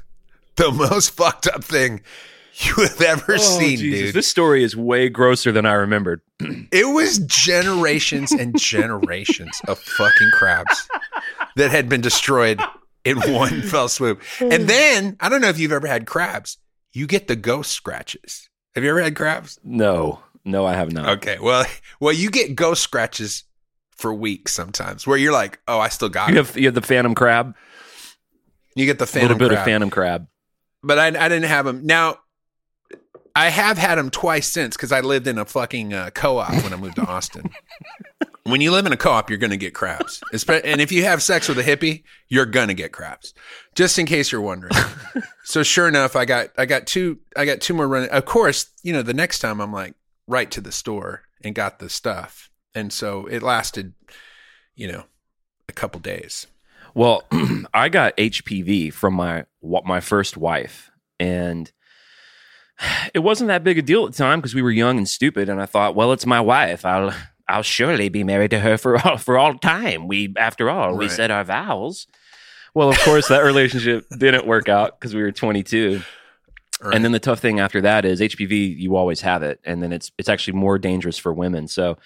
the 0.56 0.70
most 0.70 1.10
fucked 1.10 1.46
up 1.46 1.64
thing 1.64 2.02
you 2.54 2.74
have 2.74 3.00
ever 3.00 3.34
oh, 3.34 3.58
seen, 3.58 3.78
dude. 3.78 4.08
Oh, 4.08 4.12
This 4.12 4.28
story 4.28 4.62
is 4.62 4.76
way 4.76 5.08
grosser 5.08 5.52
than 5.52 5.66
I 5.66 5.74
remembered. 5.74 6.20
It 6.72 6.86
was 6.86 7.18
generations 7.18 8.32
and 8.32 8.58
generations 8.58 9.60
of 9.68 9.78
fucking 9.78 10.30
crabs 10.32 10.88
that 11.56 11.70
had 11.70 11.88
been 11.88 12.00
destroyed 12.00 12.60
in 13.04 13.20
one 13.32 13.62
fell 13.62 13.88
swoop. 13.88 14.22
And 14.40 14.68
then, 14.68 15.16
I 15.20 15.28
don't 15.28 15.40
know 15.40 15.48
if 15.48 15.58
you've 15.58 15.72
ever 15.72 15.86
had 15.86 16.06
crabs, 16.06 16.58
you 16.92 17.06
get 17.06 17.28
the 17.28 17.36
ghost 17.36 17.72
scratches. 17.72 18.48
Have 18.74 18.84
you 18.84 18.90
ever 18.90 19.02
had 19.02 19.14
crabs? 19.14 19.60
No, 19.62 20.20
no, 20.44 20.64
I 20.66 20.74
have 20.74 20.92
not. 20.92 21.08
Okay. 21.18 21.36
Well, 21.40 21.66
well, 22.00 22.12
you 22.12 22.30
get 22.30 22.56
ghost 22.56 22.82
scratches 22.82 23.44
for 24.02 24.12
weeks 24.12 24.52
sometimes 24.52 25.06
where 25.06 25.16
you're 25.16 25.32
like, 25.32 25.58
oh, 25.66 25.78
I 25.80 25.88
still 25.88 26.10
got 26.10 26.28
You 26.30 26.34
it. 26.34 26.46
have 26.46 26.56
you 26.58 26.66
have 26.66 26.74
the 26.74 26.82
phantom 26.82 27.14
crab, 27.14 27.54
You 28.76 28.84
get 28.84 28.98
the 28.98 29.06
phantom 29.06 29.28
crab 29.28 29.40
a 29.40 29.44
little 29.44 29.48
bit 29.48 29.54
crab. 29.54 29.58
of 29.60 29.64
phantom 29.70 29.90
crab. 29.90 30.26
but 30.82 30.98
I, 30.98 31.06
I 31.06 31.28
didn't 31.28 31.44
have 31.44 31.64
them. 31.64 31.86
Now, 31.86 32.18
I 33.34 33.48
have 33.48 33.78
had 33.78 33.96
them 33.96 34.10
twice 34.10 34.46
since 34.52 34.76
because 34.76 34.92
I 34.92 35.00
lived 35.00 35.26
in 35.26 35.38
a 35.38 35.46
fucking 35.46 35.94
uh, 35.94 36.10
co-op 36.10 36.52
when 36.62 36.74
I 36.74 36.76
moved 36.76 36.96
to 36.96 37.06
Austin. 37.06 37.50
when 38.44 38.60
you 38.60 38.70
live 38.72 38.84
in 38.84 38.92
a 38.92 38.96
co-op, 38.96 39.30
you're 39.30 39.38
going 39.38 39.52
to 39.52 39.56
get 39.56 39.72
crabs, 39.72 40.20
and 40.32 40.80
if 40.82 40.92
you 40.92 41.04
have 41.04 41.22
sex 41.22 41.48
with 41.48 41.58
a 41.58 41.62
hippie, 41.62 42.02
you're 42.28 42.44
going 42.44 42.68
to 42.68 42.74
get 42.74 42.92
crabs. 42.92 43.32
Just 43.74 43.98
in 43.98 44.04
case 44.04 44.30
you're 44.32 44.42
wondering. 44.42 44.72
so 45.44 45.62
sure 45.62 45.88
enough, 45.88 46.14
I 46.16 46.26
got 46.26 46.48
I 46.58 46.66
got 46.66 46.86
two 46.86 47.20
I 47.36 47.46
got 47.46 47.60
two 47.62 47.72
more 47.72 47.88
running. 47.88 48.10
Of 48.10 48.24
course, 48.26 48.66
you 48.82 48.92
know 48.92 49.02
the 49.02 49.14
next 49.14 49.38
time 49.38 49.60
I'm 49.60 49.72
like 49.72 49.94
right 50.26 50.50
to 50.50 50.60
the 50.60 50.72
store 50.72 51.22
and 51.42 51.54
got 51.54 51.78
the 51.78 51.88
stuff, 51.88 52.50
and 52.74 52.92
so 52.92 53.26
it 53.26 53.42
lasted, 53.42 53.94
you 54.74 54.90
know, 54.90 55.04
a 55.68 55.72
couple 55.72 56.00
days. 56.00 56.46
Well, 56.94 57.24
I 57.74 57.88
got 57.88 58.16
HPV 58.16 58.92
from 58.92 59.14
my 59.14 59.46
wa- 59.60 59.82
my 59.84 60.00
first 60.00 60.36
wife, 60.36 60.90
and 61.18 61.70
it 63.14 63.20
wasn't 63.20 63.48
that 63.48 63.64
big 63.64 63.78
a 63.78 63.82
deal 63.82 64.06
at 64.06 64.12
the 64.12 64.18
time 64.18 64.40
because 64.40 64.54
we 64.54 64.62
were 64.62 64.70
young 64.70 64.98
and 64.98 65.08
stupid. 65.08 65.48
And 65.48 65.60
I 65.60 65.66
thought, 65.66 65.94
well, 65.94 66.12
it's 66.12 66.26
my 66.26 66.40
wife. 66.40 66.84
I'll 66.84 67.14
I'll 67.48 67.62
surely 67.62 68.08
be 68.08 68.24
married 68.24 68.50
to 68.52 68.60
her 68.60 68.78
for 68.78 68.98
all 69.06 69.16
for 69.18 69.38
all 69.38 69.54
time. 69.54 70.08
We, 70.08 70.34
after 70.36 70.70
all, 70.70 70.96
we 70.96 71.08
said 71.08 71.30
our 71.30 71.44
vows. 71.44 72.06
Well, 72.74 72.88
of 72.88 72.98
course, 73.00 73.28
that 73.28 73.40
relationship 73.40 74.06
didn't 74.18 74.46
work 74.46 74.68
out 74.68 74.98
because 74.98 75.14
we 75.14 75.20
were 75.20 75.32
22. 75.32 76.00
Right. 76.80 76.94
And 76.94 77.04
then 77.04 77.12
the 77.12 77.20
tough 77.20 77.38
thing 77.38 77.60
after 77.60 77.82
that 77.82 78.04
is 78.06 78.20
HPV. 78.20 78.76
You 78.78 78.96
always 78.96 79.20
have 79.20 79.42
it, 79.42 79.60
and 79.64 79.82
then 79.82 79.92
it's 79.92 80.10
it's 80.18 80.28
actually 80.28 80.54
more 80.54 80.78
dangerous 80.78 81.18
for 81.18 81.32
women. 81.32 81.68
So 81.68 81.98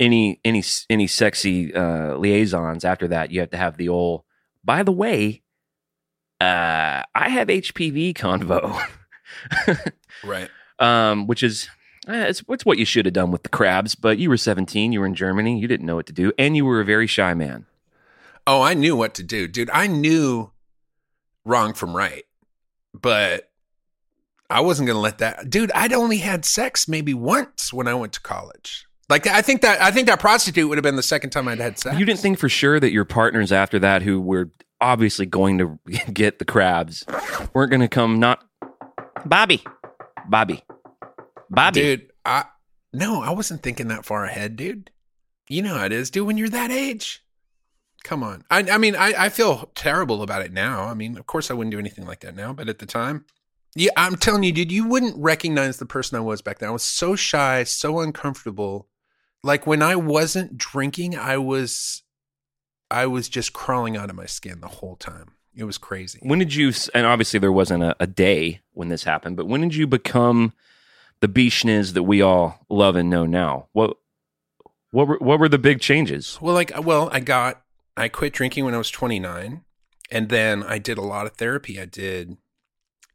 any 0.00 0.40
any 0.44 0.64
any 0.88 1.06
sexy 1.06 1.72
uh, 1.74 2.16
liaisons 2.16 2.84
after 2.84 3.06
that, 3.08 3.30
you 3.30 3.40
have 3.40 3.50
to 3.50 3.56
have 3.56 3.76
the 3.76 3.88
old. 3.88 4.24
By 4.64 4.82
the 4.82 4.92
way, 4.92 5.42
uh, 6.40 7.02
I 7.14 7.28
have 7.28 7.48
HPV 7.48 8.14
convo, 8.14 8.80
right. 10.24 10.50
um, 10.78 11.26
which 11.26 11.42
is 11.42 11.68
uh, 12.08 12.12
it's 12.12 12.42
it's 12.48 12.64
what 12.64 12.78
you 12.78 12.84
should 12.84 13.04
have 13.04 13.14
done 13.14 13.30
with 13.30 13.42
the 13.42 13.48
crabs. 13.48 13.94
But 13.94 14.18
you 14.18 14.30
were 14.30 14.36
seventeen, 14.36 14.92
you 14.92 15.00
were 15.00 15.06
in 15.06 15.14
Germany, 15.14 15.60
you 15.60 15.68
didn't 15.68 15.86
know 15.86 15.96
what 15.96 16.06
to 16.06 16.12
do, 16.12 16.32
and 16.38 16.56
you 16.56 16.64
were 16.64 16.80
a 16.80 16.84
very 16.84 17.06
shy 17.06 17.34
man. 17.34 17.66
Oh, 18.46 18.62
I 18.62 18.74
knew 18.74 18.96
what 18.96 19.14
to 19.14 19.22
do, 19.22 19.46
dude. 19.46 19.70
I 19.70 19.86
knew 19.86 20.50
wrong 21.44 21.74
from 21.74 21.94
right, 21.94 22.24
but 22.94 23.50
I 24.48 24.62
wasn't 24.62 24.88
going 24.88 24.96
to 24.96 25.00
let 25.00 25.18
that. 25.18 25.50
Dude, 25.50 25.70
I'd 25.72 25.92
only 25.92 26.18
had 26.18 26.44
sex 26.44 26.88
maybe 26.88 27.14
once 27.14 27.72
when 27.72 27.86
I 27.86 27.94
went 27.94 28.14
to 28.14 28.20
college. 28.20 28.86
Like 29.10 29.26
I 29.26 29.42
think 29.42 29.62
that 29.62 29.82
I 29.82 29.90
think 29.90 30.06
that 30.06 30.20
prostitute 30.20 30.68
would 30.68 30.78
have 30.78 30.84
been 30.84 30.96
the 30.96 31.02
second 31.02 31.30
time 31.30 31.48
I'd 31.48 31.58
had 31.58 31.78
sex. 31.78 31.98
You 31.98 32.06
didn't 32.06 32.20
think 32.20 32.38
for 32.38 32.48
sure 32.48 32.78
that 32.78 32.92
your 32.92 33.04
partners 33.04 33.50
after 33.50 33.78
that, 33.80 34.02
who 34.02 34.20
were 34.20 34.50
obviously 34.80 35.26
going 35.26 35.58
to 35.58 35.78
get 36.12 36.38
the 36.38 36.44
crabs, 36.44 37.04
weren't 37.52 37.70
going 37.70 37.80
to 37.80 37.88
come 37.88 38.20
not 38.20 38.44
Bobby, 39.26 39.62
Bobby, 40.28 40.62
Bobby. 41.50 41.80
dude. 41.80 42.12
I 42.24 42.44
no, 42.92 43.20
I 43.22 43.30
wasn't 43.30 43.62
thinking 43.62 43.88
that 43.88 44.04
far 44.04 44.24
ahead, 44.24 44.56
dude. 44.56 44.90
You 45.48 45.62
know 45.62 45.74
how 45.76 45.84
it 45.84 45.92
is, 45.92 46.10
dude. 46.10 46.26
When 46.26 46.38
you're 46.38 46.48
that 46.48 46.70
age, 46.70 47.24
come 48.04 48.22
on. 48.22 48.44
I, 48.50 48.60
I 48.70 48.78
mean, 48.78 48.94
I, 48.94 49.12
I 49.18 49.28
feel 49.28 49.70
terrible 49.74 50.22
about 50.22 50.42
it 50.42 50.52
now. 50.52 50.84
I 50.84 50.94
mean, 50.94 51.18
of 51.18 51.26
course, 51.26 51.50
I 51.50 51.54
wouldn't 51.54 51.72
do 51.72 51.78
anything 51.78 52.06
like 52.06 52.20
that 52.20 52.36
now, 52.36 52.52
but 52.52 52.68
at 52.68 52.78
the 52.78 52.86
time, 52.86 53.24
yeah, 53.74 53.90
I'm 53.96 54.16
telling 54.16 54.42
you, 54.42 54.52
dude, 54.52 54.72
you 54.72 54.86
wouldn't 54.86 55.16
recognize 55.16 55.78
the 55.78 55.86
person 55.86 56.16
I 56.16 56.20
was 56.20 56.42
back 56.42 56.58
then. 56.58 56.68
I 56.68 56.72
was 56.72 56.84
so 56.84 57.16
shy, 57.16 57.64
so 57.64 58.00
uncomfortable. 58.00 58.88
Like 59.42 59.66
when 59.66 59.82
I 59.82 59.96
wasn't 59.96 60.58
drinking, 60.58 61.16
I 61.16 61.38
was, 61.38 62.02
I 62.90 63.06
was 63.06 63.28
just 63.28 63.52
crawling 63.52 63.96
out 63.96 64.10
of 64.10 64.16
my 64.16 64.26
skin 64.26 64.60
the 64.60 64.68
whole 64.68 64.96
time. 64.96 65.32
It 65.54 65.64
was 65.64 65.78
crazy. 65.78 66.20
When 66.22 66.38
did 66.38 66.54
you? 66.54 66.72
And 66.94 67.06
obviously, 67.06 67.40
there 67.40 67.52
wasn't 67.52 67.82
a, 67.82 67.96
a 67.98 68.06
day 68.06 68.60
when 68.72 68.88
this 68.88 69.04
happened. 69.04 69.36
But 69.36 69.46
when 69.48 69.60
did 69.60 69.74
you 69.74 69.86
become 69.86 70.52
the 71.20 71.28
Bishniz 71.28 71.92
that 71.94 72.04
we 72.04 72.22
all 72.22 72.64
love 72.68 72.96
and 72.96 73.10
know 73.10 73.26
now? 73.26 73.66
What 73.72 73.96
what 74.92 75.08
were 75.08 75.18
what 75.18 75.40
were 75.40 75.48
the 75.48 75.58
big 75.58 75.80
changes? 75.80 76.38
Well, 76.40 76.54
like, 76.54 76.72
well, 76.84 77.08
I 77.12 77.20
got, 77.20 77.62
I 77.96 78.08
quit 78.08 78.32
drinking 78.32 78.64
when 78.64 78.74
I 78.74 78.78
was 78.78 78.90
29. 78.90 79.62
And 80.10 80.28
then 80.28 80.62
I 80.64 80.78
did 80.78 80.98
a 80.98 81.02
lot 81.02 81.26
of 81.26 81.36
therapy. 81.36 81.80
I 81.80 81.84
did, 81.84 82.36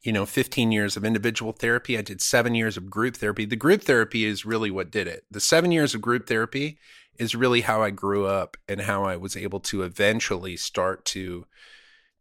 you 0.05 0.13
know, 0.13 0.25
15 0.25 0.71
years 0.71 0.95
of 0.95 1.03
individual 1.03 1.51
therapy. 1.51 1.97
I 1.97 2.03
did 2.03 2.21
seven 2.21 2.53
years 2.53 2.77
of 2.77 2.91
group 2.91 3.17
therapy. 3.17 3.43
The 3.45 3.55
group 3.55 3.81
therapy 3.81 4.23
is 4.23 4.45
really 4.45 4.69
what 4.69 4.91
did 4.91 5.07
it. 5.07 5.25
The 5.31 5.39
seven 5.39 5.71
years 5.71 5.95
of 5.95 6.01
group 6.01 6.27
therapy 6.27 6.77
is 7.17 7.33
really 7.33 7.61
how 7.61 7.81
I 7.81 7.89
grew 7.89 8.27
up 8.27 8.55
and 8.67 8.81
how 8.81 9.03
I 9.03 9.17
was 9.17 9.35
able 9.35 9.59
to 9.61 9.81
eventually 9.81 10.57
start 10.57 11.05
to 11.05 11.47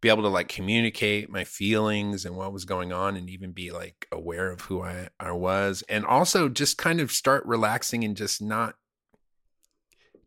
be 0.01 0.09
able 0.09 0.23
to 0.23 0.29
like 0.29 0.47
communicate 0.47 1.29
my 1.29 1.43
feelings 1.43 2.25
and 2.25 2.35
what 2.35 2.51
was 2.51 2.65
going 2.65 2.91
on 2.91 3.15
and 3.15 3.29
even 3.29 3.51
be 3.51 3.71
like 3.71 4.07
aware 4.11 4.49
of 4.49 4.61
who 4.61 4.81
I, 4.81 5.09
I 5.19 5.33
was. 5.33 5.83
And 5.87 6.05
also 6.05 6.49
just 6.49 6.79
kind 6.79 6.99
of 6.99 7.11
start 7.11 7.45
relaxing 7.45 8.03
and 8.03 8.17
just 8.17 8.41
not 8.41 8.75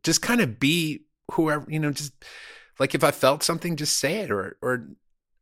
just 0.04 0.22
kind 0.22 0.40
of 0.40 0.60
be 0.60 1.02
whoever 1.32 1.66
you 1.68 1.78
know 1.78 1.90
just 1.90 2.12
like 2.78 2.94
if 2.94 3.04
i 3.04 3.10
felt 3.10 3.42
something 3.42 3.76
just 3.76 3.98
say 3.98 4.20
it 4.20 4.30
or 4.30 4.56
or 4.62 4.88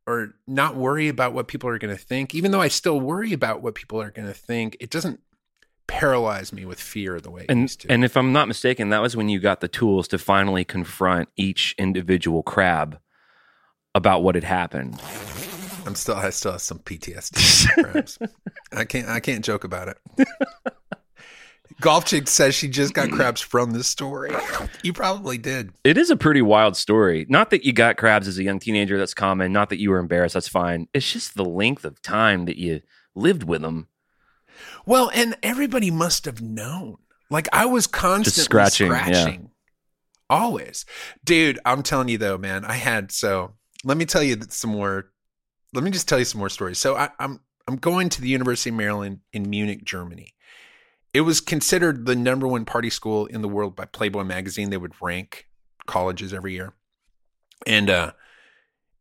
or 0.07 0.33
not 0.47 0.75
worry 0.75 1.07
about 1.09 1.33
what 1.33 1.47
people 1.47 1.69
are 1.69 1.77
going 1.77 1.95
to 1.95 2.01
think 2.01 2.33
even 2.33 2.51
though 2.51 2.61
i 2.61 2.67
still 2.69 2.99
worry 2.99 3.33
about 3.33 3.61
what 3.61 3.75
people 3.75 4.01
are 4.01 4.09
going 4.09 4.27
to 4.27 4.33
think 4.33 4.75
it 4.79 4.89
doesn't 4.89 5.19
paralyze 5.87 6.51
me 6.51 6.65
with 6.65 6.79
fear 6.79 7.19
the 7.19 7.29
way 7.31 7.41
it 7.43 7.45
And 7.49 7.61
used 7.61 7.81
to. 7.81 7.91
and 7.91 8.03
if 8.03 8.17
I'm 8.17 8.33
not 8.33 8.49
mistaken, 8.49 8.89
that 8.89 9.01
was 9.01 9.15
when 9.15 9.29
you 9.29 9.39
got 9.39 9.61
the 9.61 9.69
tools 9.69 10.07
to 10.09 10.17
finally 10.17 10.65
confront 10.65 11.29
each 11.37 11.73
individual 11.77 12.43
crab 12.43 12.99
about 13.95 14.21
what 14.21 14.35
had 14.35 14.43
happened. 14.43 14.99
i'm 15.85 15.95
still 15.95 16.15
i 16.15 16.29
still 16.29 16.51
have 16.51 16.61
some 16.61 16.79
ptsd 16.79 18.17
i 18.73 18.83
can't 18.83 19.07
i 19.07 19.19
can't 19.21 19.45
joke 19.45 19.63
about 19.63 19.87
it 19.87 19.97
golf 21.81 22.05
chick 22.05 22.27
says 22.27 22.55
she 22.55 22.67
just 22.67 22.93
got 22.93 23.09
crabs 23.11 23.41
from 23.41 23.71
this 23.71 23.87
story 23.87 24.31
you 24.83 24.93
probably 24.93 25.37
did 25.37 25.71
It 25.83 25.97
is 25.97 26.09
a 26.09 26.15
pretty 26.15 26.41
wild 26.41 26.75
story. 26.75 27.25
Not 27.29 27.49
that 27.49 27.65
you 27.65 27.73
got 27.73 27.97
crabs 27.97 28.27
as 28.27 28.37
a 28.37 28.43
young 28.43 28.59
teenager, 28.59 28.97
that's 28.97 29.13
common. 29.13 29.51
Not 29.51 29.69
that 29.69 29.79
you 29.79 29.89
were 29.89 29.99
embarrassed, 29.99 30.33
that's 30.33 30.47
fine. 30.47 30.87
It's 30.93 31.11
just 31.11 31.35
the 31.35 31.45
length 31.45 31.85
of 31.85 32.01
time 32.01 32.45
that 32.45 32.57
you 32.57 32.81
lived 33.15 33.43
with 33.43 33.61
them. 33.61 33.87
Well, 34.85 35.11
and 35.13 35.35
everybody 35.43 35.91
must 35.91 36.25
have 36.25 36.41
known. 36.41 36.97
Like 37.29 37.47
I 37.51 37.65
was 37.65 37.87
constantly 37.87 38.43
scratching, 38.43 38.87
scratching, 38.87 39.41
yeah. 39.41 39.47
always, 40.29 40.85
dude. 41.25 41.59
I'm 41.65 41.83
telling 41.83 42.07
you 42.07 42.17
though, 42.17 42.37
man. 42.37 42.63
I 42.63 42.73
had 42.73 43.11
so. 43.11 43.53
Let 43.83 43.97
me 43.97 44.05
tell 44.05 44.23
you 44.23 44.37
some 44.49 44.71
more. 44.71 45.11
Let 45.73 45.83
me 45.83 45.91
just 45.91 46.07
tell 46.07 46.19
you 46.19 46.25
some 46.25 46.39
more 46.39 46.49
stories. 46.49 46.77
So 46.77 46.95
I, 46.95 47.09
I'm 47.19 47.41
I'm 47.67 47.75
going 47.75 48.07
to 48.09 48.21
the 48.21 48.29
University 48.29 48.69
of 48.69 48.77
Maryland 48.77 49.19
in 49.33 49.49
Munich, 49.49 49.83
Germany. 49.83 50.33
It 51.17 51.21
was 51.21 51.41
considered 51.41 52.05
the 52.05 52.15
number 52.15 52.47
one 52.47 52.63
party 52.63 52.91
school 52.91 53.25
in 53.25 53.41
the 53.41 53.47
world 53.47 53.75
by 53.75 53.85
Playboy 53.85 54.23
magazine. 54.23 54.69
They 54.69 54.77
would 54.77 54.93
rank 55.01 55.47
colleges 55.87 56.31
every 56.31 56.53
year, 56.53 56.73
and 57.65 57.89
uh, 57.89 58.11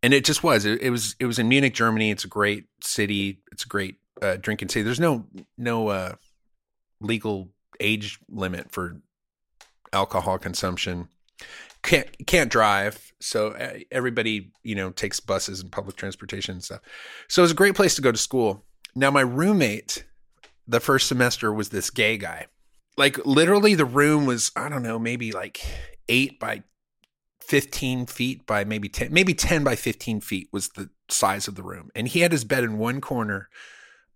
and 0.02 0.14
it 0.14 0.24
just 0.24 0.42
was. 0.42 0.64
It, 0.64 0.80
it 0.80 0.88
was 0.88 1.14
it 1.20 1.26
was 1.26 1.38
in 1.38 1.46
Munich, 1.46 1.74
Germany. 1.74 2.10
It's 2.10 2.24
a 2.24 2.28
great 2.28 2.68
city. 2.80 3.42
It's 3.52 3.66
a 3.66 3.68
great 3.68 3.96
uh, 4.22 4.36
drinking 4.40 4.70
city. 4.70 4.82
There's 4.82 4.98
no 4.98 5.26
no 5.58 5.88
uh, 5.88 6.14
legal 7.02 7.50
age 7.80 8.18
limit 8.30 8.72
for 8.72 9.02
alcohol 9.92 10.38
consumption. 10.38 11.08
Can't 11.82 12.08
can't 12.26 12.50
drive, 12.50 13.12
so 13.20 13.48
uh, 13.48 13.80
everybody 13.90 14.52
you 14.62 14.74
know 14.74 14.88
takes 14.88 15.20
buses 15.20 15.60
and 15.60 15.70
public 15.70 15.96
transportation 15.96 16.54
and 16.54 16.64
stuff. 16.64 16.80
So 17.28 17.42
it 17.42 17.44
was 17.44 17.52
a 17.52 17.56
great 17.56 17.74
place 17.74 17.94
to 17.96 18.00
go 18.00 18.10
to 18.10 18.16
school. 18.16 18.64
Now 18.94 19.10
my 19.10 19.20
roommate, 19.20 20.05
the 20.66 20.80
first 20.80 21.06
semester 21.08 21.52
was 21.52 21.68
this 21.70 21.90
gay 21.90 22.16
guy. 22.18 22.46
Like 22.96 23.24
literally, 23.26 23.74
the 23.74 23.84
room 23.84 24.26
was 24.26 24.50
I 24.56 24.68
don't 24.68 24.82
know 24.82 24.98
maybe 24.98 25.32
like 25.32 25.60
eight 26.08 26.38
by 26.40 26.62
15 27.40 28.06
feet 28.06 28.44
by 28.46 28.64
maybe 28.64 28.88
10 28.88 29.12
maybe 29.12 29.32
10 29.32 29.62
by 29.62 29.76
15 29.76 30.20
feet 30.20 30.48
was 30.52 30.70
the 30.70 30.90
size 31.08 31.46
of 31.46 31.54
the 31.54 31.62
room 31.62 31.90
and 31.94 32.08
he 32.08 32.20
had 32.20 32.32
his 32.32 32.42
bed 32.44 32.64
in 32.64 32.76
one 32.76 33.00
corner 33.00 33.48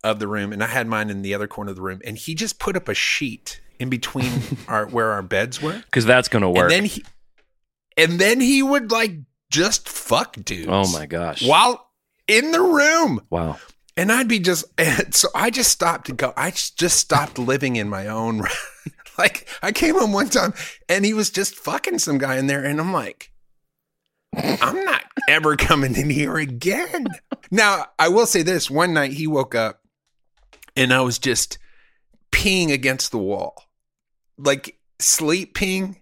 of 0.02 0.18
the 0.18 0.26
room 0.26 0.52
and 0.52 0.64
i 0.64 0.66
had 0.66 0.88
mine 0.88 1.08
in 1.10 1.22
the 1.22 1.32
other 1.32 1.46
corner 1.46 1.70
of 1.70 1.76
the 1.76 1.82
room 1.82 2.00
and 2.04 2.18
he 2.18 2.34
just 2.34 2.58
put 2.58 2.74
up 2.76 2.88
a 2.88 2.94
sheet 2.94 3.60
in 3.78 3.88
between 3.88 4.32
our 4.68 4.86
where 4.86 5.10
our 5.12 5.22
beds 5.22 5.62
were 5.62 5.74
Because 5.84 6.04
that's 6.04 6.26
going 6.26 6.42
to 6.42 6.48
work. 6.48 6.64
and 6.64 6.70
then 6.72 6.84
he 6.86 7.04
and 7.96 8.18
then 8.18 8.40
he 8.40 8.64
would 8.64 8.90
like 8.90 9.12
just 9.48 9.88
fuck 9.88 10.34
dudes 10.44 10.66
oh 10.68 10.90
my 10.92 11.06
gosh. 11.06 11.46
while 11.46 11.88
in 12.26 12.50
the 12.50 12.60
room 12.60 13.20
Wow. 13.30 13.58
And 14.00 14.10
I'd 14.10 14.28
be 14.28 14.38
just, 14.38 14.64
so 15.10 15.28
I 15.34 15.50
just 15.50 15.70
stopped 15.70 16.06
to 16.06 16.14
go. 16.14 16.32
I 16.34 16.52
just 16.52 16.96
stopped 16.96 17.38
living 17.38 17.76
in 17.76 17.90
my 17.90 18.06
own. 18.06 18.44
like 19.18 19.46
I 19.62 19.72
came 19.72 19.94
home 19.94 20.14
one 20.14 20.30
time 20.30 20.54
and 20.88 21.04
he 21.04 21.12
was 21.12 21.28
just 21.28 21.54
fucking 21.54 21.98
some 21.98 22.16
guy 22.16 22.38
in 22.38 22.46
there, 22.46 22.64
and 22.64 22.80
I'm 22.80 22.94
like, 22.94 23.30
I'm 24.34 24.84
not 24.86 25.02
ever 25.28 25.54
coming 25.54 25.94
in 25.96 26.08
here 26.08 26.38
again. 26.38 27.08
Now 27.50 27.88
I 27.98 28.08
will 28.08 28.24
say 28.24 28.42
this: 28.42 28.70
one 28.70 28.94
night 28.94 29.12
he 29.12 29.26
woke 29.26 29.54
up, 29.54 29.82
and 30.74 30.94
I 30.94 31.02
was 31.02 31.18
just 31.18 31.58
peeing 32.32 32.72
against 32.72 33.10
the 33.10 33.18
wall, 33.18 33.64
like 34.38 34.78
sleep 34.98 35.54
peeing. 35.54 35.96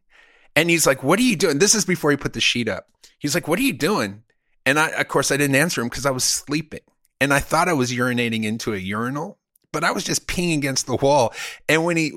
And 0.54 0.70
he's 0.70 0.87
like, 0.87 1.02
"What 1.02 1.18
are 1.18 1.22
you 1.22 1.34
doing?" 1.34 1.58
This 1.58 1.74
is 1.74 1.84
before 1.84 2.12
he 2.12 2.16
put 2.16 2.32
the 2.32 2.40
sheet 2.40 2.68
up. 2.68 2.87
He's 3.18 3.34
like, 3.34 3.48
"What 3.48 3.58
are 3.58 3.62
you 3.62 3.72
doing?" 3.72 4.22
And 4.64 4.78
I, 4.78 4.90
of 4.90 5.08
course, 5.08 5.32
I 5.32 5.37
didn't 5.37 5.56
answer 5.56 5.80
him 5.80 5.88
because 5.88 6.06
I 6.06 6.12
was 6.12 6.22
sleeping 6.22 6.80
and 7.20 7.33
I 7.33 7.40
thought 7.40 7.68
I 7.68 7.72
was 7.72 7.92
urinating 7.92 8.44
into 8.44 8.72
a 8.72 8.78
urinal, 8.78 9.38
but 9.72 9.85
I 9.85 9.90
was 9.90 10.04
just 10.04 10.26
peeing 10.26 10.57
against 10.57 10.87
the 10.87 10.96
wall. 10.96 11.35
And 11.68 11.85
when 11.85 11.96
he 11.96 12.12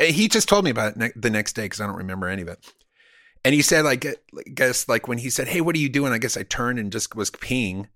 he 0.00 0.28
just 0.28 0.48
told 0.48 0.64
me 0.64 0.70
about 0.70 0.92
it 0.92 0.96
ne- 0.96 1.12
the 1.16 1.30
next 1.30 1.54
day 1.54 1.64
because 1.64 1.80
I 1.80 1.86
don't 1.86 1.96
remember 1.96 2.28
any 2.28 2.42
of 2.42 2.48
it. 2.48 2.72
And 3.44 3.54
he 3.54 3.62
said, 3.62 3.84
like, 3.84 4.04
I 4.04 4.14
guess 4.54 4.88
like 4.88 5.08
when 5.08 5.18
he 5.18 5.30
said, 5.30 5.48
"Hey, 5.48 5.60
what 5.60 5.74
are 5.74 5.80
you 5.80 5.88
doing?" 5.88 6.12
I 6.12 6.18
guess 6.18 6.36
I 6.36 6.42
turned 6.42 6.78
and 6.78 6.92
just 6.92 7.14
was 7.14 7.30
peeing. 7.30 7.88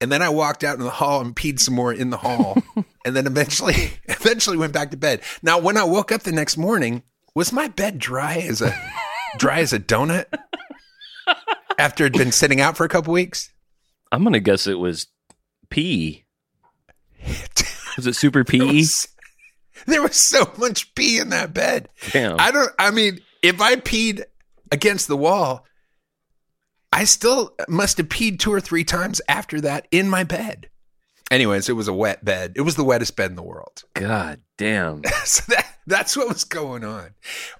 And 0.00 0.10
then 0.10 0.22
I 0.22 0.28
walked 0.28 0.64
out 0.64 0.76
in 0.76 0.84
the 0.84 0.90
hall 0.90 1.20
and 1.20 1.36
peed 1.36 1.60
some 1.60 1.74
more 1.74 1.92
in 1.92 2.10
the 2.10 2.16
hall, 2.16 2.56
and 3.04 3.14
then 3.14 3.26
eventually, 3.26 3.92
eventually 4.04 4.56
went 4.56 4.72
back 4.72 4.90
to 4.90 4.96
bed. 4.96 5.22
Now, 5.42 5.58
when 5.58 5.76
I 5.76 5.84
woke 5.84 6.10
up 6.10 6.22
the 6.22 6.32
next 6.32 6.56
morning, 6.56 7.02
was 7.34 7.52
my 7.52 7.68
bed 7.68 7.98
dry 7.98 8.36
as 8.36 8.60
a 8.60 8.74
dry 9.38 9.60
as 9.60 9.72
a 9.72 9.78
donut 9.78 10.26
after 11.78 12.04
it'd 12.04 12.18
been 12.18 12.32
sitting 12.32 12.60
out 12.60 12.76
for 12.76 12.84
a 12.84 12.88
couple 12.88 13.12
weeks? 13.12 13.52
I'm 14.10 14.22
going 14.22 14.32
to 14.32 14.40
guess 14.40 14.66
it 14.66 14.78
was 14.78 15.06
pee. 15.68 16.24
Was 17.96 18.06
it 18.06 18.14
super 18.14 18.44
There 18.48 18.66
was, 18.66 19.08
there 19.86 20.02
was 20.02 20.16
so 20.16 20.50
much 20.56 20.94
pee 20.94 21.18
in 21.18 21.30
that 21.30 21.52
bed. 21.52 21.88
Damn. 22.12 22.38
I 22.38 22.50
don't. 22.50 22.70
I 22.78 22.90
mean, 22.90 23.20
if 23.42 23.60
I 23.60 23.76
peed 23.76 24.22
against 24.70 25.08
the 25.08 25.16
wall, 25.16 25.64
I 26.92 27.04
still 27.04 27.54
must 27.68 27.98
have 27.98 28.08
peed 28.08 28.38
two 28.38 28.52
or 28.52 28.60
three 28.60 28.84
times 28.84 29.20
after 29.28 29.60
that 29.62 29.88
in 29.90 30.08
my 30.08 30.24
bed. 30.24 30.68
Anyways, 31.30 31.68
it 31.68 31.72
was 31.72 31.88
a 31.88 31.92
wet 31.92 32.24
bed. 32.24 32.52
It 32.54 32.60
was 32.60 32.76
the 32.76 32.84
wettest 32.84 33.16
bed 33.16 33.30
in 33.30 33.36
the 33.36 33.42
world. 33.42 33.82
God 33.94 34.40
damn. 34.56 35.02
so 35.24 35.42
that 35.48 35.66
that's 35.86 36.16
what 36.16 36.28
was 36.28 36.44
going 36.44 36.84
on. 36.84 37.10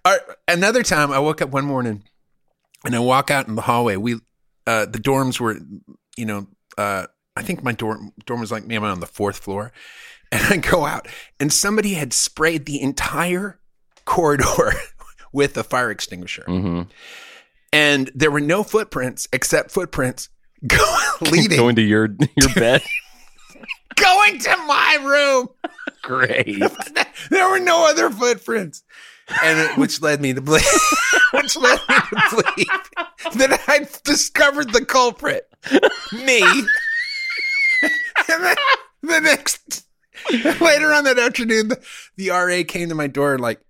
Right, 0.06 0.20
another 0.46 0.82
time, 0.82 1.10
I 1.10 1.18
woke 1.18 1.42
up 1.42 1.50
one 1.50 1.64
morning 1.64 2.04
and 2.84 2.94
I 2.94 3.00
walk 3.00 3.30
out 3.30 3.48
in 3.48 3.54
the 3.54 3.62
hallway. 3.62 3.96
We 3.96 4.16
uh, 4.66 4.86
the 4.86 4.98
dorms 4.98 5.40
were, 5.40 5.58
you 6.16 6.26
know, 6.26 6.46
uh, 6.78 7.06
I 7.36 7.42
think 7.42 7.62
my 7.62 7.72
dorm 7.72 8.12
dorm 8.26 8.40
was 8.40 8.52
like 8.52 8.66
maybe 8.66 8.84
on 8.84 9.00
the 9.00 9.06
fourth 9.06 9.38
floor, 9.38 9.72
and 10.32 10.42
I 10.42 10.56
go 10.56 10.84
out 10.86 11.08
and 11.40 11.52
somebody 11.52 11.94
had 11.94 12.12
sprayed 12.12 12.66
the 12.66 12.80
entire 12.80 13.58
corridor 14.04 14.72
with 15.32 15.56
a 15.56 15.64
fire 15.64 15.90
extinguisher, 15.90 16.44
hmm 16.46 16.82
and 17.72 18.08
there 18.14 18.30
were 18.30 18.40
no 18.40 18.62
footprints 18.62 19.26
except 19.32 19.72
footprints 19.72 20.28
go, 20.66 20.96
leading 21.22 21.58
Going 21.58 21.74
to 21.76 21.82
your 21.82 22.08
your 22.36 22.54
bed. 22.54 22.82
going 23.96 24.38
to 24.38 24.56
my 24.68 24.98
room. 25.02 25.48
Great. 26.02 26.62
there 27.30 27.48
were 27.50 27.58
no 27.58 27.88
other 27.90 28.10
footprints, 28.10 28.84
and 29.42 29.58
it, 29.58 29.76
which 29.78 30.00
led 30.02 30.20
me 30.20 30.34
to 30.34 30.40
believe, 30.40 30.62
which 31.32 31.56
led 31.56 31.80
me 31.88 31.94
to 31.96 32.30
believe 32.30 33.36
that 33.38 33.60
I 33.66 33.88
discovered 34.04 34.72
the 34.72 34.84
culprit, 34.84 35.48
me. 36.12 36.42
And 38.28 38.44
then 38.44 38.56
the 39.02 39.20
next 39.20 39.84
later 40.60 40.92
on 40.92 41.04
that 41.04 41.18
afternoon, 41.18 41.68
the, 41.68 41.84
the 42.16 42.30
RA 42.30 42.62
came 42.66 42.88
to 42.88 42.94
my 42.94 43.06
door 43.06 43.38
like, 43.38 43.60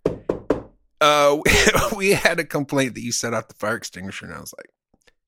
uh, 1.00 1.38
we 1.96 2.12
had 2.12 2.38
a 2.38 2.44
complaint 2.44 2.94
that 2.94 3.02
you 3.02 3.12
set 3.12 3.34
off 3.34 3.48
the 3.48 3.54
fire 3.54 3.76
extinguisher, 3.76 4.26
and 4.26 4.34
I 4.34 4.40
was 4.40 4.54
like, 4.56 4.70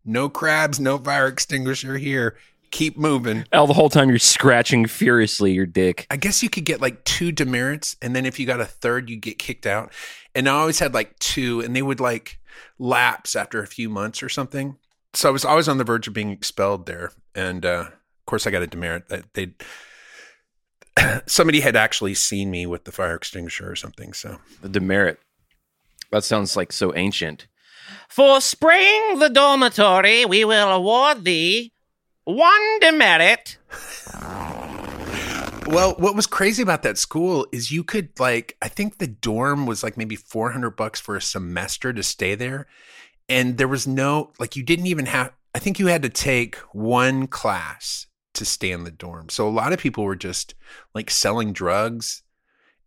no 0.05 0.29
crabs, 0.29 0.79
no 0.79 0.99
fire 0.99 1.27
extinguisher 1.27 1.99
here. 1.99 2.37
Keep 2.73 2.99
moving. 2.99 3.45
All 3.53 3.67
the 3.67 3.75
whole 3.75 3.89
time 3.89 4.09
you're 4.09 4.19
scratching 4.19 4.87
furiously 4.87 5.53
your 5.53 5.67
dick. 5.67 6.07
I 6.11 6.17
guess 6.17 6.43
you 6.43 6.51
could 6.51 6.65
get 6.65 6.81
like 6.81 7.05
two 7.05 7.33
demerits, 7.33 7.97
and 8.03 8.15
then 8.15 8.27
if 8.27 8.39
you 8.41 8.47
got 8.47 8.61
a 8.61 8.65
third, 8.65 9.09
you 9.09 9.17
get 9.17 9.39
kicked 9.39 9.67
out. 9.67 9.93
And 10.35 10.49
I 10.49 10.53
always 10.53 10.79
had 10.79 10.93
like 10.93 11.19
two, 11.19 11.61
and 11.61 11.75
they 11.75 11.83
would 11.83 12.01
like 12.01 12.39
lapse 12.79 13.37
after 13.37 13.63
a 13.63 13.67
few 13.67 13.89
months 13.89 14.23
or 14.23 14.29
something. 14.29 14.77
so 15.15 15.29
I 15.29 15.33
was 15.33 15.45
always 15.45 15.69
on 15.69 15.79
the 15.79 15.85
verge 15.85 16.09
of 16.09 16.15
being 16.15 16.31
expelled 16.31 16.87
there, 16.87 17.13
and 17.35 17.65
uh, 17.65 17.91
course 18.27 18.47
I 18.47 18.51
got 18.51 18.63
a 18.63 18.67
demerit 18.67 19.09
that 19.09 19.33
they 19.35 19.53
somebody 21.27 21.61
had 21.61 21.77
actually 21.77 22.15
seen 22.15 22.51
me 22.51 22.67
with 22.67 22.85
the 22.85 22.93
fire 22.93 23.15
extinguisher 23.15 23.71
or 23.71 23.77
something. 23.77 24.13
So 24.13 24.39
The 24.63 24.69
demerit. 24.69 25.19
That 26.13 26.25
sounds 26.25 26.57
like 26.57 26.73
so 26.73 26.95
ancient. 26.95 27.47
For 28.09 28.41
spraying 28.41 29.19
the 29.19 29.29
dormitory, 29.29 30.25
we 30.25 30.45
will 30.45 30.69
award 30.71 31.25
thee 31.25 31.73
one 32.25 32.81
demerit. 32.81 33.59
Well, 35.69 35.95
what 35.99 36.15
was 36.15 36.27
crazy 36.27 36.63
about 36.63 36.83
that 36.85 36.97
school 36.97 37.47
is 37.53 37.73
you 37.73 37.83
could 37.83 38.11
like 38.21 38.57
I 38.63 38.69
think 38.69 38.99
the 38.99 39.07
dorm 39.07 39.67
was 39.67 39.83
like 39.83 39.97
maybe 39.97 40.17
400 40.17 40.71
bucks 40.71 41.01
for 41.01 41.17
a 41.17 41.21
semester 41.21 41.93
to 41.93 42.03
stay 42.03 42.35
there 42.37 42.67
and 43.29 43.59
there 43.59 43.69
was 43.69 43.87
no 43.87 44.33
like 44.39 44.55
you 44.55 44.63
didn't 44.63 44.87
even 44.87 45.07
have 45.07 45.33
I 45.55 45.59
think 45.59 45.79
you 45.79 45.89
had 45.89 46.03
to 46.03 46.09
take 46.09 46.57
one 46.73 47.27
class 47.27 48.07
to 48.37 48.45
stay 48.45 48.71
in 48.71 48.85
the 48.85 48.91
dorm. 48.91 49.29
So 49.29 49.49
a 49.49 49.51
lot 49.51 49.73
of 49.73 49.79
people 49.79 50.05
were 50.05 50.17
just 50.17 50.55
like 50.95 51.11
selling 51.11 51.53
drugs 51.53 52.23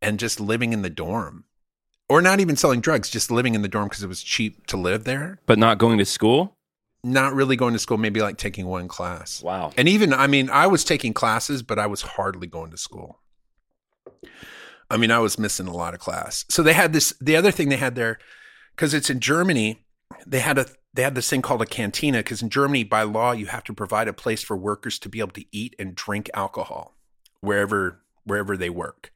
and 0.01 0.19
just 0.19 0.39
living 0.39 0.73
in 0.73 0.81
the 0.81 0.89
dorm. 0.89 1.45
Or 2.07 2.21
not 2.21 2.39
even 2.39 2.55
selling 2.55 2.81
drugs, 2.81 3.09
just 3.09 3.29
living 3.29 3.53
in 3.53 3.61
the 3.61 3.67
dorm 3.67 3.87
because 3.87 4.01
it 4.01 4.07
was 4.07 4.23
cheap 4.23 4.65
to 4.67 4.77
live 4.77 5.03
there. 5.03 5.39
But 5.45 5.59
not 5.59 5.77
going 5.77 5.99
to 5.99 6.05
school? 6.05 6.57
Not 7.03 7.33
really 7.33 7.55
going 7.55 7.73
to 7.73 7.79
school, 7.79 7.97
maybe 7.97 8.19
like 8.19 8.37
taking 8.37 8.65
one 8.65 8.87
class. 8.87 9.43
Wow. 9.43 9.71
And 9.77 9.87
even, 9.87 10.11
I 10.11 10.25
mean, 10.25 10.49
I 10.49 10.67
was 10.67 10.83
taking 10.83 11.13
classes, 11.13 11.61
but 11.61 11.77
I 11.77 11.85
was 11.85 12.01
hardly 12.01 12.47
going 12.47 12.71
to 12.71 12.77
school. 12.77 13.19
I 14.89 14.97
mean, 14.97 15.11
I 15.11 15.19
was 15.19 15.37
missing 15.37 15.67
a 15.67 15.75
lot 15.75 15.93
of 15.93 15.99
class. 15.99 16.45
So 16.49 16.63
they 16.63 16.73
had 16.73 16.93
this, 16.93 17.13
the 17.21 17.35
other 17.35 17.51
thing 17.51 17.69
they 17.69 17.77
had 17.77 17.93
there, 17.95 18.17
because 18.75 18.93
it's 18.93 19.09
in 19.11 19.19
Germany, 19.19 19.85
they 20.25 20.39
had 20.39 20.57
a, 20.57 20.65
they 20.93 21.03
had 21.03 21.15
this 21.15 21.29
thing 21.29 21.41
called 21.41 21.61
a 21.61 21.65
cantina, 21.65 22.19
because 22.19 22.41
in 22.41 22.49
Germany, 22.49 22.83
by 22.83 23.03
law, 23.03 23.31
you 23.31 23.45
have 23.47 23.63
to 23.65 23.73
provide 23.73 24.07
a 24.07 24.13
place 24.13 24.43
for 24.43 24.57
workers 24.57 24.99
to 24.99 25.09
be 25.09 25.19
able 25.19 25.31
to 25.31 25.45
eat 25.51 25.75
and 25.77 25.95
drink 25.95 26.29
alcohol 26.33 26.95
wherever, 27.41 28.01
wherever 28.23 28.57
they 28.57 28.69
work. 28.69 29.11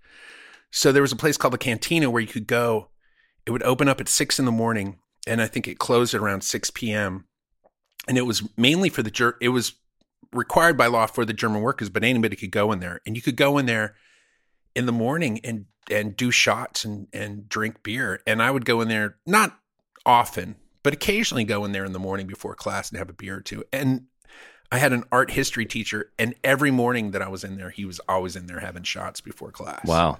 So 0.72 0.92
there 0.92 1.02
was 1.02 1.12
a 1.12 1.18
place 1.18 1.38
called 1.38 1.54
the 1.54 1.58
cantina 1.60 2.10
where 2.10 2.22
you 2.22 2.28
could 2.28 2.48
go. 2.48 2.90
It 3.46 3.52
would 3.52 3.64
open 3.64 3.88
up 3.88 4.00
at 4.00 4.08
six 4.08 4.40
in 4.40 4.46
the 4.46 4.52
morning, 4.52 5.00
and 5.28 5.42
I 5.42 5.48
think 5.48 5.68
it 5.68 5.78
closed 5.78 6.14
at 6.14 6.22
around 6.22 6.44
six 6.44 6.72
p.m. 6.72 7.26
And 8.08 8.18
it 8.18 8.26
was 8.26 8.48
mainly 8.58 8.90
for 8.90 9.04
the 9.04 9.12
Ger- 9.12 9.38
it 9.42 9.50
was 9.50 9.74
required 10.32 10.78
by 10.78 10.88
law 10.88 11.06
for 11.06 11.26
the 11.26 11.34
German 11.34 11.62
workers, 11.62 11.90
but 11.90 12.04
anybody 12.04 12.36
could 12.36 12.52
go 12.52 12.72
in 12.72 12.80
there, 12.80 13.02
and 13.06 13.16
you 13.16 13.22
could 13.22 13.36
go 13.36 13.58
in 13.58 13.66
there 13.66 13.96
in 14.76 14.86
the 14.86 14.92
morning 14.92 15.40
and 15.44 15.66
and 15.92 16.16
do 16.16 16.32
shots 16.32 16.86
and 16.86 17.08
and 17.14 17.50
drink 17.50 17.84
beer. 17.84 18.22
And 18.26 18.42
I 18.42 18.50
would 18.50 18.66
go 18.66 18.82
in 18.82 18.88
there 18.88 19.18
not 19.26 19.60
often, 20.06 20.56
but 20.84 20.94
occasionally 20.94 21.44
go 21.46 21.66
in 21.66 21.72
there 21.72 21.86
in 21.86 21.94
the 21.94 22.00
morning 22.00 22.28
before 22.28 22.56
class 22.56 22.90
and 22.90 22.98
have 23.00 23.10
a 23.10 23.14
beer 23.14 23.38
or 23.38 23.42
two. 23.42 23.64
And 23.72 24.06
I 24.72 24.78
had 24.78 24.94
an 24.94 25.04
art 25.12 25.32
history 25.32 25.66
teacher, 25.66 26.12
and 26.18 26.36
every 26.44 26.72
morning 26.72 27.12
that 27.12 27.22
I 27.22 27.28
was 27.28 27.44
in 27.44 27.58
there, 27.58 27.70
he 27.70 27.86
was 27.86 28.00
always 28.10 28.36
in 28.36 28.48
there 28.48 28.60
having 28.60 28.84
shots 28.84 29.22
before 29.22 29.52
class. 29.52 29.86
Wow. 29.86 30.20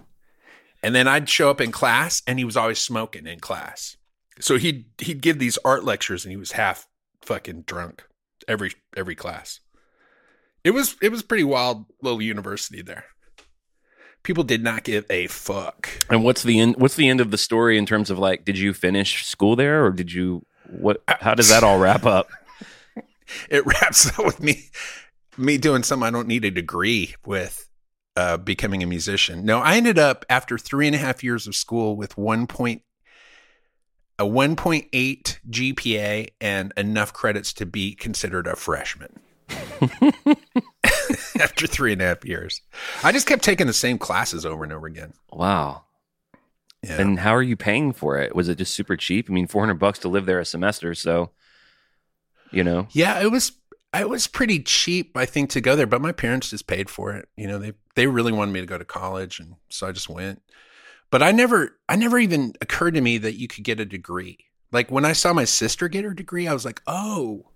And 0.82 0.94
then 0.94 1.08
I'd 1.08 1.30
show 1.30 1.50
up 1.50 1.60
in 1.60 1.72
class, 1.72 2.22
and 2.28 2.38
he 2.38 2.46
was 2.46 2.58
always 2.58 2.80
smoking 2.80 3.26
in 3.26 3.40
class. 3.40 3.98
So 4.40 4.58
he'd 4.58 4.86
he'd 5.00 5.22
give 5.22 5.40
these 5.40 5.58
art 5.66 5.84
lectures, 5.84 6.24
and 6.24 6.32
he 6.32 6.38
was 6.38 6.54
half 6.54 6.88
fucking 7.22 7.64
drunk 7.64 8.04
every 8.48 8.74
every 8.96 9.16
class. 9.16 9.60
It 10.64 10.72
was 10.72 10.96
it 11.02 11.10
was 11.10 11.24
pretty 11.24 11.44
wild 11.44 11.86
little 12.02 12.22
university 12.22 12.82
there. 12.82 13.06
People 14.24 14.44
did 14.44 14.64
not 14.64 14.84
give 14.84 15.06
a 15.10 15.28
fuck. 15.28 15.90
And 16.10 16.24
what's 16.24 16.44
the 16.44 16.60
end 16.60 16.76
what's 16.78 16.96
the 16.96 17.10
end 17.10 17.22
of 17.22 17.32
the 17.32 17.38
story 17.38 17.78
in 17.78 17.86
terms 17.86 18.10
of 18.10 18.18
like 18.18 18.46
did 18.46 18.58
you 18.58 18.74
finish 18.74 19.26
school 19.26 19.56
there 19.56 19.86
or 19.86 19.92
did 19.92 20.14
you 20.14 20.46
what 20.80 21.04
how 21.08 21.36
does 21.36 21.50
that 21.50 21.64
all 21.64 21.80
wrap 21.80 22.06
up? 22.06 22.30
It 23.50 23.66
wraps 23.66 24.08
up 24.08 24.26
with 24.26 24.44
me 24.44 24.66
me 25.38 25.58
doing 25.58 25.82
something 25.82 26.06
I 26.06 26.12
don't 26.12 26.28
need 26.28 26.46
a 26.46 26.52
degree 26.52 27.16
with 27.26 27.68
uh, 28.16 28.38
becoming 28.38 28.84
a 28.84 28.86
musician. 28.86 29.46
No, 29.46 29.60
I 29.60 29.78
ended 29.78 29.98
up 29.98 30.26
after 30.30 30.58
three 30.58 30.86
and 30.86 30.96
a 30.96 31.00
half 31.00 31.24
years 31.24 31.48
of 31.48 31.56
school 31.56 31.96
with 31.96 32.18
one 32.18 32.46
point 32.48 32.84
a 34.20 34.26
1.8 34.26 35.40
GPA 35.50 36.28
and 36.40 36.72
enough 36.78 37.14
credits 37.14 37.52
to 37.54 37.66
be 37.66 37.96
considered 37.96 38.46
a 38.46 38.56
freshman. 38.56 39.20
after 41.42 41.68
three 41.68 41.94
and 41.94 42.02
a 42.02 42.06
half 42.06 42.24
years, 42.26 42.62
I 43.04 43.12
just 43.12 43.28
kept 43.28 43.44
taking 43.44 43.68
the 43.68 43.74
same 43.74 43.98
classes 43.98 44.46
over 44.46 44.64
and 44.64 44.72
over 44.72 44.88
again. 44.88 45.14
Wow. 45.32 45.86
Yeah. 46.84 47.00
And 47.02 47.20
how 47.20 47.34
are 47.34 47.42
you 47.42 47.56
paying 47.56 47.94
for 47.94 48.18
it? 48.20 48.36
Was 48.36 48.50
it 48.50 48.58
just 48.58 48.74
super 48.74 48.98
cheap? 48.98 49.30
I 49.30 49.34
mean, 49.34 49.48
400 49.48 49.76
bucks 49.76 50.00
to 50.00 50.10
live 50.10 50.26
there 50.26 50.40
a 50.40 50.46
semester, 50.46 50.94
so 50.94 51.32
you 52.52 52.64
know. 52.64 52.88
Yeah, 52.92 53.22
it 53.22 53.32
was 53.32 53.54
it 53.94 54.10
was 54.10 54.28
pretty 54.28 54.60
cheap, 54.62 55.16
I 55.16 55.26
think, 55.26 55.50
to 55.52 55.62
go 55.62 55.76
there, 55.76 55.88
but 55.88 56.02
my 56.02 56.12
parents 56.12 56.50
just 56.50 56.68
paid 56.68 56.90
for 56.90 57.14
it. 57.14 57.30
You 57.38 57.48
know, 57.48 57.58
they 57.58 57.74
they 57.96 58.08
really 58.08 58.32
wanted 58.32 58.52
me 58.52 58.60
to 58.60 58.66
go 58.66 58.78
to 58.78 58.86
college, 58.86 59.40
and 59.40 59.56
so 59.70 59.88
I 59.88 59.92
just 59.92 60.10
went. 60.10 60.42
But 61.10 61.22
I 61.22 61.32
never, 61.32 61.78
I 61.88 61.96
never 61.96 62.18
even 62.18 62.54
occurred 62.60 62.96
to 62.96 63.02
me 63.02 63.20
that 63.20 63.36
you 63.36 63.48
could 63.48 63.64
get 63.64 63.80
a 63.80 63.86
degree. 63.86 64.40
Like 64.72 64.90
when 64.90 65.06
I 65.06 65.14
saw 65.14 65.32
my 65.32 65.46
sister 65.46 65.88
get 65.88 66.04
her 66.06 66.14
degree, 66.14 66.48
I 66.48 66.54
was 66.54 66.66
like, 66.66 66.82
oh, 66.88 67.52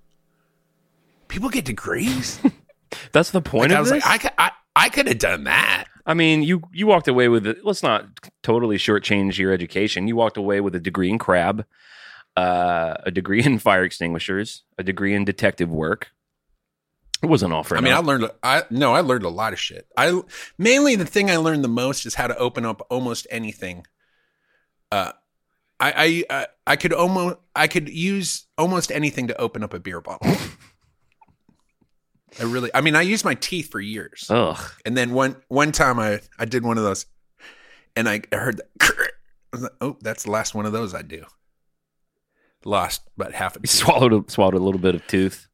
people 1.28 1.50
get 1.50 1.66
degrees. 1.66 2.40
That's 3.12 3.32
the 3.32 3.42
point 3.42 3.72
Like, 3.72 3.78
I 3.78 3.80
of 3.80 3.86
was 3.86 3.92
this? 3.92 4.06
like, 4.06 4.14
I 4.14 4.18
could, 4.20 4.32
I, 4.38 4.52
I 4.76 4.90
could 4.90 5.08
have 5.08 5.18
done 5.18 5.46
that. 5.46 5.86
I 6.08 6.14
mean, 6.14 6.42
you 6.42 6.62
you 6.72 6.88
walked 6.88 7.10
away 7.10 7.28
with 7.28 7.46
it. 7.46 7.66
Let's 7.66 7.84
not 7.84 8.06
totally 8.42 8.78
shortchange 8.78 9.38
your 9.38 9.52
education. 9.52 10.08
You 10.08 10.16
walked 10.16 10.38
away 10.38 10.62
with 10.62 10.74
a 10.74 10.80
degree 10.80 11.10
in 11.10 11.18
crab, 11.18 11.66
uh, 12.38 12.96
a 13.04 13.12
degree 13.12 13.44
in 13.46 13.60
fire 13.60 13.84
extinguishers, 13.84 14.64
a 14.78 14.84
degree 14.84 15.14
in 15.14 15.26
detective 15.26 15.70
work. 15.70 16.12
It 17.22 17.26
wasn't 17.26 17.52
all 17.52 17.64
for 17.64 17.76
I 17.78 17.82
mean, 17.82 17.94
I 17.94 17.98
learned, 17.98 18.30
I 18.44 18.64
no, 18.70 18.94
I 18.94 19.02
learned 19.02 19.26
a 19.26 19.30
lot 19.30 19.52
of 19.52 19.60
shit. 19.60 19.88
I 19.98 20.22
mainly 20.58 20.96
the 20.96 21.06
thing 21.06 21.30
I 21.30 21.38
learned 21.38 21.64
the 21.64 21.70
most 21.70 22.06
is 22.06 22.16
how 22.16 22.28
to 22.28 22.38
open 22.38 22.64
up 22.64 22.86
almost 22.90 23.28
anything. 23.30 23.86
Uh, 24.92 25.12
I 25.80 26.24
I 26.30 26.38
I, 26.42 26.48
I 26.68 26.76
could 26.78 26.94
almost 26.94 27.38
I 27.56 27.68
could 27.68 27.90
use 27.90 28.48
almost 28.58 28.92
anything 28.92 29.28
to 29.28 29.42
open 29.42 29.64
up 29.64 29.74
a 29.74 29.80
beer 29.80 30.00
bottle. 30.00 30.32
I 32.40 32.44
really, 32.44 32.70
I 32.74 32.82
mean, 32.82 32.96
I 32.96 33.02
used 33.02 33.26
my 33.26 33.34
teeth 33.36 33.72
for 33.72 33.80
years, 33.80 34.26
Ugh. 34.30 34.60
and 34.86 34.96
then 34.96 35.12
one 35.14 35.38
one 35.48 35.72
time 35.72 36.00
I 36.00 36.20
I 36.38 36.46
did 36.46 36.64
one 36.64 36.78
of 36.78 36.84
those, 36.84 37.06
and 37.96 38.08
I 38.08 38.22
heard 38.32 38.58
that. 38.58 38.68
I 38.82 39.56
was 39.56 39.62
like, 39.64 39.72
oh, 39.82 39.98
that's 40.02 40.24
the 40.24 40.32
last 40.32 40.54
one 40.54 40.66
of 40.66 40.72
those 40.74 40.94
I 40.94 41.02
do. 41.02 41.24
Lost 42.66 43.02
about 43.16 43.34
half 43.34 43.56
a 43.56 43.60
You 43.60 43.62
tooth. 43.62 43.72
swallowed 43.72 44.14
a, 44.14 44.32
swallowed 44.32 44.56
a 44.56 44.60
little 44.64 44.80
bit 44.82 44.96
of 44.96 45.06
tooth. 45.08 45.48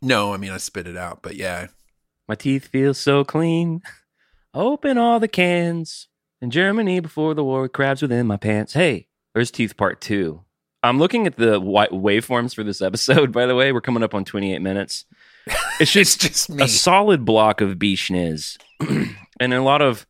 No, 0.00 0.32
I 0.32 0.36
mean 0.36 0.50
I 0.50 0.56
spit 0.56 0.86
it 0.86 0.96
out, 0.96 1.20
but 1.22 1.36
yeah, 1.36 1.68
My 2.28 2.34
teeth 2.34 2.66
feel 2.68 2.94
so 2.94 3.24
clean. 3.24 3.82
Open 4.54 4.98
all 4.98 5.20
the 5.20 5.28
cans. 5.28 6.08
In 6.40 6.50
Germany 6.50 6.98
before 6.98 7.34
the 7.34 7.44
war, 7.44 7.68
crabs 7.68 8.02
within 8.02 8.26
my 8.26 8.36
pants. 8.36 8.72
Hey, 8.72 9.06
there's 9.34 9.50
teeth 9.52 9.76
part 9.76 10.00
two. 10.00 10.42
I'm 10.82 10.98
looking 10.98 11.26
at 11.28 11.36
the 11.36 11.60
wa- 11.60 11.86
waveforms 11.86 12.52
for 12.54 12.64
this 12.64 12.82
episode, 12.82 13.30
by 13.30 13.46
the 13.46 13.54
way. 13.54 13.70
We're 13.70 13.80
coming 13.80 14.02
up 14.02 14.12
on 14.14 14.24
28 14.24 14.58
minutes. 14.60 15.04
It's 15.46 15.56
it's 15.80 15.92
just 15.92 16.20
just 16.20 16.50
me. 16.50 16.62
a 16.64 16.68
solid 16.68 17.24
block 17.24 17.60
of 17.60 17.78
B 17.78 17.94
schniz 17.94 18.58
and 19.40 19.54
a 19.54 19.62
lot 19.62 19.82
of 19.82 20.06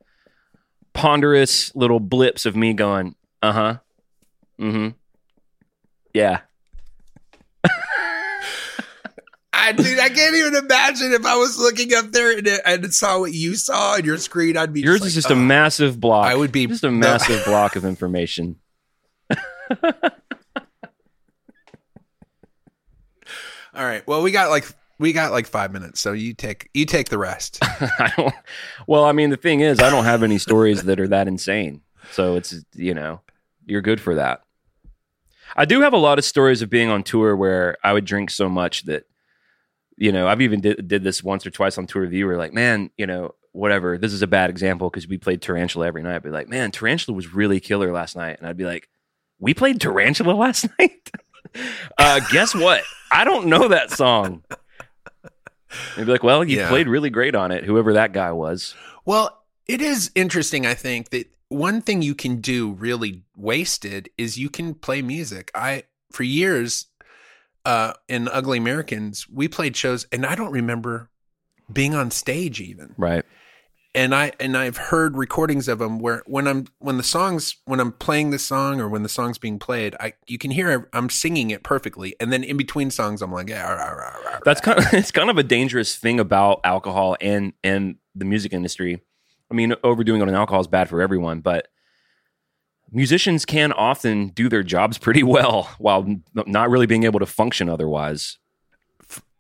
ponderous 0.93 1.75
little 1.75 2.01
blips 2.01 2.47
of 2.47 2.57
me 2.57 2.73
going, 2.73 3.15
uh 3.43 3.53
huh. 3.53 3.79
Mm 4.61 4.73
hmm. 4.73 4.89
Yeah. 6.15 6.41
I 9.55 9.73
dude, 9.73 9.99
I 9.99 10.09
can't 10.09 10.35
even 10.35 10.57
imagine 10.57 11.13
if 11.13 11.25
I 11.25 11.37
was 11.37 11.59
looking 11.59 11.95
up 11.95 12.13
there 12.13 12.37
and, 12.37 12.49
and 12.65 12.93
saw 12.93 13.21
what 13.21 13.33
you 13.33 13.55
saw 13.55 13.95
on 13.95 14.05
your 14.05 14.19
screen. 14.19 14.57
I'd 14.57 14.73
be 14.73 14.81
Yours 14.81 15.01
just 15.01 15.09
is 15.09 15.17
like, 15.17 15.23
just 15.23 15.31
a 15.31 15.37
massive 15.37 16.01
block. 16.01 16.27
I 16.27 16.35
would 16.35 16.53
be 16.53 16.67
just 16.67 16.85
a 16.85 16.91
no. 16.91 16.99
massive 16.99 17.45
block 17.47 17.77
of 17.77 17.85
information. 17.85 18.57
All 23.75 23.85
right. 23.85 24.07
Well, 24.07 24.23
we 24.23 24.33
got 24.33 24.51
like 24.51 24.67
we 24.99 25.13
got 25.13 25.33
like 25.33 25.47
five 25.47 25.73
minutes, 25.73 26.01
so 26.01 26.13
you 26.13 26.35
take 26.35 26.71
you 26.75 26.87
take 26.87 27.09
the 27.09 27.19
rest. 27.19 27.59
I 27.63 28.13
don't. 28.17 28.35
Well, 28.87 29.05
I 29.05 29.13
mean, 29.13 29.31
the 29.31 29.37
thing 29.37 29.61
is, 29.61 29.81
I 29.81 29.91
don't 29.91 30.05
have 30.05 30.23
any 30.23 30.39
stories 30.39 30.83
that 30.85 31.01
are 31.01 31.09
that 31.09 31.29
insane. 31.29 31.83
So 32.13 32.37
it's 32.37 32.55
you 32.75 32.95
know, 32.95 33.21
you're 33.67 33.83
good 33.83 34.01
for 34.01 34.15
that. 34.17 34.43
I 35.57 35.65
do 35.65 35.83
have 35.83 35.93
a 35.93 35.99
lot 35.99 36.19
of 36.19 36.25
stories 36.25 36.63
of 36.63 36.71
being 36.71 36.89
on 36.89 37.03
tour 37.03 37.37
where 37.37 37.77
I 37.85 37.93
would 37.93 38.05
drink 38.05 38.31
so 38.31 38.49
much 38.49 38.85
that, 38.85 39.05
you 39.97 40.11
know, 40.11 40.27
I've 40.27 40.41
even 40.41 40.61
did, 40.63 40.89
did 40.89 41.05
this 41.05 41.23
once 41.23 41.45
or 41.45 41.51
twice 41.51 41.77
on 41.77 41.87
tour. 41.87 42.09
Where 42.09 42.39
like, 42.39 42.55
man, 42.55 42.91
you 42.97 43.07
know, 43.07 43.35
whatever. 43.53 43.99
This 43.99 44.13
is 44.13 44.23
a 44.23 44.27
bad 44.27 44.51
example 44.51 44.91
because 44.91 45.07
we 45.07 45.19
played 45.19 45.43
Tarantula 45.43 45.87
every 45.87 46.03
night. 46.03 46.17
I'd 46.17 46.23
be 46.23 46.31
like, 46.31 46.49
man, 46.49 46.71
Tarantula 46.71 47.15
was 47.15 47.33
really 47.33 47.61
killer 47.61 47.93
last 47.93 48.17
night, 48.17 48.39
and 48.39 48.49
I'd 48.49 48.57
be 48.57 48.65
like, 48.65 48.89
we 49.39 49.55
played 49.55 49.81
Tarantula 49.81 50.33
last 50.37 50.67
night. 50.79 51.11
uh, 51.99 52.21
guess 52.31 52.55
what? 52.55 52.83
I 53.11 53.25
don't 53.25 53.47
know 53.47 53.69
that 53.69 53.91
song. 53.91 54.43
They'd 55.97 56.05
be 56.07 56.13
like, 56.13 56.23
well, 56.23 56.45
you 56.45 56.59
Yeah. 56.59 56.69
played 56.69 56.89
really 56.89 57.11
great 57.11 57.35
on 57.35 57.53
it, 57.53 57.65
whoever 57.65 57.93
that 57.95 58.13
guy 58.13 58.33
was. 58.33 58.75
well, 59.05 59.39
it 59.67 59.81
is 59.81 60.11
interesting. 60.15 60.67
I 60.67 60.75
think 60.75 61.11
that 61.11 61.31
one 61.49 61.81
thing 61.83 62.03
you 62.03 62.15
can 62.17 62.41
do 62.41 62.73
really 62.73 63.23
wasted 63.37 64.09
is 64.19 64.37
you 64.39 64.51
can 64.51 64.75
play 64.75 65.03
music. 65.03 65.51
I 65.55 65.85
for 66.11 66.25
years 66.25 66.87
uh, 67.65 67.93
in 68.09 68.27
Ugly 68.29 68.59
Americans, 68.59 69.29
we 69.29 69.47
played 69.49 69.77
shows, 69.77 70.07
and 70.11 70.27
I 70.27 70.35
don't 70.35 70.51
remember 70.51 71.11
being 71.73 71.95
on 71.95 72.11
stage 72.11 72.61
even. 72.61 72.95
Right. 72.99 73.25
And 73.95 74.15
I 74.15 74.33
and 74.41 74.57
I've 74.57 74.79
heard 74.79 75.19
recordings 75.19 75.69
of 75.69 75.79
them 75.79 75.99
where 75.99 76.23
when 76.27 76.49
I'm 76.49 76.67
when 76.79 76.97
the 76.97 77.03
songs 77.03 77.57
when 77.67 77.79
I'm 77.79 77.93
playing 77.93 78.31
the 78.31 78.39
song 78.39 78.81
or 78.81 78.89
when 78.89 79.03
the 79.03 79.09
song's 79.09 79.37
being 79.37 79.59
played, 79.59 79.95
I 80.01 80.15
you 80.27 80.39
can 80.39 80.51
hear 80.51 80.89
I'm 80.95 81.11
singing 81.11 81.51
it 81.51 81.63
perfectly, 81.63 82.17
and 82.19 82.33
then 82.33 82.43
in 82.43 82.57
between 82.57 82.91
songs, 82.91 83.21
I'm 83.21 83.31
like, 83.31 83.51
yeah, 83.51 83.71
rah, 83.71 83.91
rah, 83.91 84.17
rah, 84.25 84.39
That's 84.45 84.63
kind 84.63 84.79
of 84.79 84.87
it's 84.95 85.11
kind 85.11 85.29
of 85.29 85.37
a 85.37 85.43
dangerous 85.43 85.97
thing 85.97 86.19
about 86.19 86.61
alcohol 86.65 87.17
and 87.21 87.53
and 87.63 87.97
the 88.15 88.25
music 88.25 88.55
industry. 88.55 89.03
I 89.51 89.55
mean, 89.55 89.75
overdoing 89.85 90.23
it 90.23 90.29
on 90.29 90.35
alcohol 90.35 90.63
is 90.63 90.67
bad 90.67 90.89
for 90.89 91.03
everyone, 91.03 91.41
but 91.41 91.69
musicians 92.91 93.45
can 93.45 93.73
often 93.73 94.29
do 94.29 94.49
their 94.49 94.63
jobs 94.63 94.99
pretty 94.99 95.23
well 95.23 95.71
while 95.79 96.07
not 96.35 96.71
really 96.71 96.87
being 96.87 97.05
able 97.05 97.21
to 97.21 97.27
function 97.27 97.69
otherwise. 97.69 98.39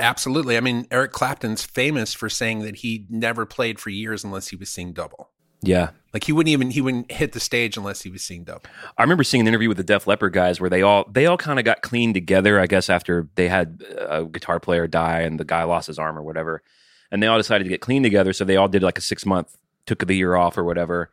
Absolutely. 0.00 0.56
I 0.56 0.60
mean, 0.60 0.86
Eric 0.90 1.12
Clapton's 1.12 1.62
famous 1.62 2.12
for 2.12 2.28
saying 2.28 2.60
that 2.60 2.76
he 2.76 3.06
never 3.08 3.46
played 3.46 3.78
for 3.78 3.90
years 3.90 4.24
unless 4.24 4.48
he 4.48 4.56
was 4.56 4.68
seeing 4.68 4.92
double. 4.92 5.30
Yeah. 5.62 5.90
Like 6.12 6.24
he 6.24 6.32
wouldn't 6.32 6.52
even 6.52 6.70
he 6.70 6.80
wouldn't 6.80 7.10
hit 7.10 7.32
the 7.32 7.40
stage 7.40 7.76
unless 7.76 8.02
he 8.02 8.10
was 8.10 8.22
seeing 8.22 8.44
double. 8.44 8.64
I 8.98 9.02
remember 9.02 9.24
seeing 9.24 9.42
an 9.42 9.46
interview 9.46 9.68
with 9.68 9.76
the 9.76 9.84
Def 9.84 10.06
Leppard 10.06 10.32
guys 10.32 10.60
where 10.60 10.68
they 10.68 10.82
all 10.82 11.08
they 11.10 11.26
all 11.26 11.38
kind 11.38 11.58
of 11.58 11.64
got 11.64 11.82
clean 11.82 12.12
together. 12.12 12.60
I 12.60 12.66
guess 12.66 12.90
after 12.90 13.28
they 13.36 13.48
had 13.48 13.82
a 13.96 14.24
guitar 14.24 14.60
player 14.60 14.86
die 14.86 15.20
and 15.20 15.38
the 15.38 15.44
guy 15.44 15.62
lost 15.62 15.86
his 15.86 15.98
arm 15.98 16.18
or 16.18 16.22
whatever, 16.22 16.62
and 17.10 17.22
they 17.22 17.28
all 17.28 17.38
decided 17.38 17.64
to 17.64 17.70
get 17.70 17.80
clean 17.80 18.02
together. 18.02 18.32
So 18.32 18.44
they 18.44 18.56
all 18.56 18.68
did 18.68 18.82
like 18.82 18.98
a 18.98 19.02
six 19.02 19.24
month, 19.24 19.56
took 19.86 20.04
the 20.06 20.16
year 20.16 20.34
off 20.34 20.58
or 20.58 20.64
whatever. 20.64 21.10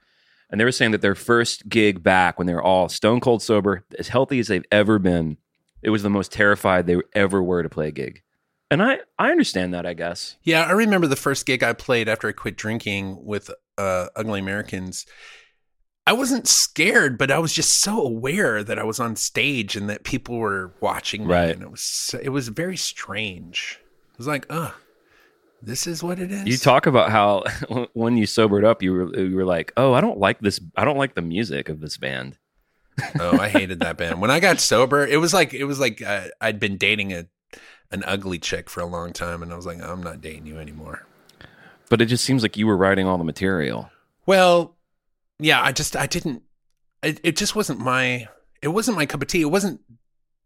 And 0.49 0.59
they 0.59 0.65
were 0.65 0.71
saying 0.71 0.91
that 0.91 1.01
their 1.01 1.15
first 1.15 1.69
gig 1.69 2.01
back 2.01 2.39
when 2.39 2.47
they 2.47 2.55
were 2.55 2.63
all 2.63 2.89
stone 2.89 3.19
cold 3.19 3.43
sober, 3.43 3.85
as 3.99 4.07
healthy 4.07 4.39
as 4.39 4.47
they've 4.47 4.65
ever 4.71 4.97
been, 4.97 5.37
it 5.83 5.91
was 5.91 6.01
the 6.01 6.09
most 6.09 6.31
terrified 6.31 6.87
they 6.87 6.97
ever 7.13 7.41
were 7.41 7.61
to 7.61 7.69
play 7.69 7.89
a 7.89 7.91
gig. 7.91 8.23
And 8.71 8.83
I 8.83 8.99
I 9.17 9.31
understand 9.31 9.73
that 9.73 9.85
I 9.85 9.93
guess. 9.93 10.37
Yeah, 10.43 10.63
I 10.63 10.71
remember 10.71 11.07
the 11.07 11.15
first 11.15 11.45
gig 11.45 11.63
I 11.63 11.73
played 11.73 12.07
after 12.07 12.27
I 12.27 12.31
quit 12.31 12.55
drinking 12.55 13.25
with 13.25 13.49
uh, 13.77 14.07
Ugly 14.15 14.39
Americans. 14.39 15.05
I 16.05 16.13
wasn't 16.13 16.47
scared, 16.47 17.17
but 17.17 17.29
I 17.31 17.37
was 17.39 17.53
just 17.53 17.81
so 17.81 18.01
aware 18.01 18.63
that 18.63 18.79
I 18.79 18.83
was 18.83 18.99
on 18.99 19.15
stage 19.15 19.75
and 19.75 19.89
that 19.89 20.03
people 20.03 20.37
were 20.37 20.73
watching 20.81 21.27
me, 21.27 21.33
Right. 21.33 21.49
and 21.51 21.61
it 21.61 21.69
was 21.71 22.15
it 22.21 22.29
was 22.29 22.47
very 22.49 22.77
strange. 22.77 23.79
It 24.13 24.17
was 24.17 24.27
like, 24.27 24.45
uh, 24.49 24.71
this 25.61 25.85
is 25.87 26.01
what 26.03 26.19
it 26.19 26.31
is. 26.31 26.45
You 26.45 26.57
talk 26.57 26.85
about 26.85 27.09
how 27.11 27.43
when 27.93 28.17
you 28.17 28.25
sobered 28.25 28.65
up, 28.65 28.81
you 28.83 28.93
were 28.93 29.15
you 29.19 29.35
were 29.35 29.45
like, 29.45 29.71
oh, 29.77 29.93
I 29.93 30.01
don't 30.01 30.19
like 30.19 30.39
this. 30.41 30.59
I 30.75 30.85
don't 30.85 30.97
like 30.97 31.15
the 31.15 31.21
music 31.21 31.69
of 31.69 31.79
this 31.79 31.97
band. 31.97 32.37
oh, 33.19 33.39
I 33.39 33.49
hated 33.49 33.79
that 33.79 33.97
band. 33.97 34.19
When 34.21 34.29
I 34.31 34.39
got 34.39 34.59
sober, 34.59 35.05
it 35.07 35.17
was 35.17 35.33
like 35.33 35.53
it 35.53 35.65
was 35.65 35.79
like 35.79 36.01
uh, 36.01 36.25
I'd 36.41 36.59
been 36.59 36.77
dating 36.77 37.13
a 37.13 37.25
an 37.91 38.03
ugly 38.05 38.39
chick 38.39 38.69
for 38.69 38.81
a 38.81 38.85
long 38.85 39.13
time, 39.13 39.41
and 39.41 39.51
I 39.51 39.55
was 39.55 39.65
like, 39.65 39.81
I'm 39.81 40.03
not 40.03 40.21
dating 40.21 40.45
you 40.45 40.59
anymore. 40.59 41.05
But 41.89 42.01
it 42.01 42.05
just 42.05 42.23
seems 42.23 42.43
like 42.43 42.55
you 42.55 42.67
were 42.67 42.77
writing 42.77 43.07
all 43.07 43.17
the 43.17 43.23
material. 43.23 43.89
Well, 44.25 44.75
yeah, 45.39 45.61
I 45.61 45.71
just 45.71 45.95
I 45.95 46.05
didn't. 46.05 46.43
It, 47.01 47.19
it 47.23 47.35
just 47.35 47.55
wasn't 47.55 47.79
my. 47.79 48.27
It 48.61 48.67
wasn't 48.69 48.97
my 48.97 49.05
cup 49.05 49.21
of 49.21 49.27
tea. 49.27 49.41
It 49.41 49.45
wasn't. 49.45 49.81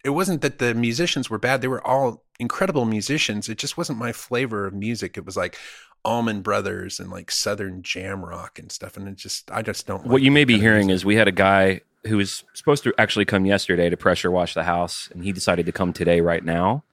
It 0.05 0.11
wasn't 0.11 0.41
that 0.41 0.59
the 0.59 0.73
musicians 0.73 1.29
were 1.29 1.37
bad. 1.37 1.61
They 1.61 1.67
were 1.67 1.85
all 1.85 2.23
incredible 2.39 2.85
musicians. 2.85 3.49
It 3.49 3.57
just 3.57 3.77
wasn't 3.77 3.99
my 3.99 4.11
flavor 4.11 4.65
of 4.65 4.73
music. 4.73 5.17
It 5.17 5.25
was 5.25 5.37
like 5.37 5.57
Allman 6.05 6.41
Brothers 6.41 6.99
and 6.99 7.09
like 7.09 7.31
Southern 7.31 7.81
jam 7.81 8.23
rock 8.23 8.59
and 8.59 8.71
stuff. 8.71 8.95
And 8.95 9.07
it 9.07 9.15
just 9.15 9.51
I 9.51 9.61
just 9.61 9.85
don't. 9.87 10.03
what 10.05 10.13
like 10.13 10.23
you 10.23 10.31
may 10.31 10.45
be 10.45 10.59
hearing 10.59 10.89
is 10.89 11.03
we 11.03 11.15
had 11.15 11.27
a 11.27 11.33
guy 11.33 11.81
who 12.05 12.17
was 12.17 12.43
supposed 12.53 12.83
to 12.83 12.93
actually 12.97 13.25
come 13.25 13.45
yesterday 13.45 13.89
to 13.89 13.97
pressure 13.97 14.31
wash 14.31 14.53
the 14.53 14.63
house, 14.63 15.09
and 15.13 15.23
he 15.23 15.31
decided 15.31 15.65
to 15.65 15.71
come 15.71 15.93
today 15.93 16.21
right 16.21 16.43
now. 16.43 16.83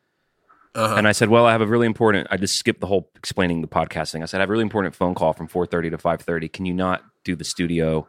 Uh-huh. 0.75 0.95
And 0.97 1.09
I 1.09 1.13
said, 1.13 1.29
"Well, 1.31 1.47
I 1.47 1.53
have 1.53 1.61
a 1.63 1.67
really 1.67 1.87
important." 1.87 2.29
I 2.31 2.37
just 2.37 2.55
skipped 2.57 2.81
the 2.81 2.87
whole 2.87 3.11
explaining 3.17 3.61
the 3.61 3.67
podcasting. 3.69 4.23
I 4.23 4.27
said, 4.27 4.39
"I 4.39 4.43
have 4.43 4.49
a 4.51 4.53
really 4.53 4.63
important 4.63 4.95
phone 4.95 5.15
call 5.17 5.33
from 5.33 5.49
four 5.49 5.67
thirty 5.67 5.91
to 5.91 5.99
five 5.99 6.21
thirty. 6.23 6.49
Can 6.49 6.65
you 6.65 6.75
not 6.75 7.03
do 7.25 7.35
the 7.35 7.45
studio?" 7.45 8.07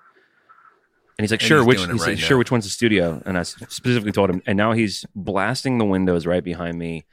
And 1.18 1.24
he's 1.26 1.32
like, 1.32 1.42
And 1.42 1.48
"Sure." 1.48 1.58
he's 1.60 1.68
which 1.68 1.78
doing 1.80 1.90
it 1.90 1.94
he 1.94 2.00
said, 2.00 2.20
"Sure." 2.20 2.38
Which 2.38 2.52
one's 2.52 2.66
the 2.66 2.70
studio? 2.70 3.22
And 3.26 3.38
I 3.38 3.44
specifically 3.44 4.12
told 4.12 4.30
him. 4.30 4.42
And 4.46 4.58
now 4.58 4.74
he's 4.74 5.06
blasting 5.16 5.78
the 5.80 5.86
windows 5.86 6.26
right 6.28 6.44
behind 6.44 6.78
me, 6.78 7.06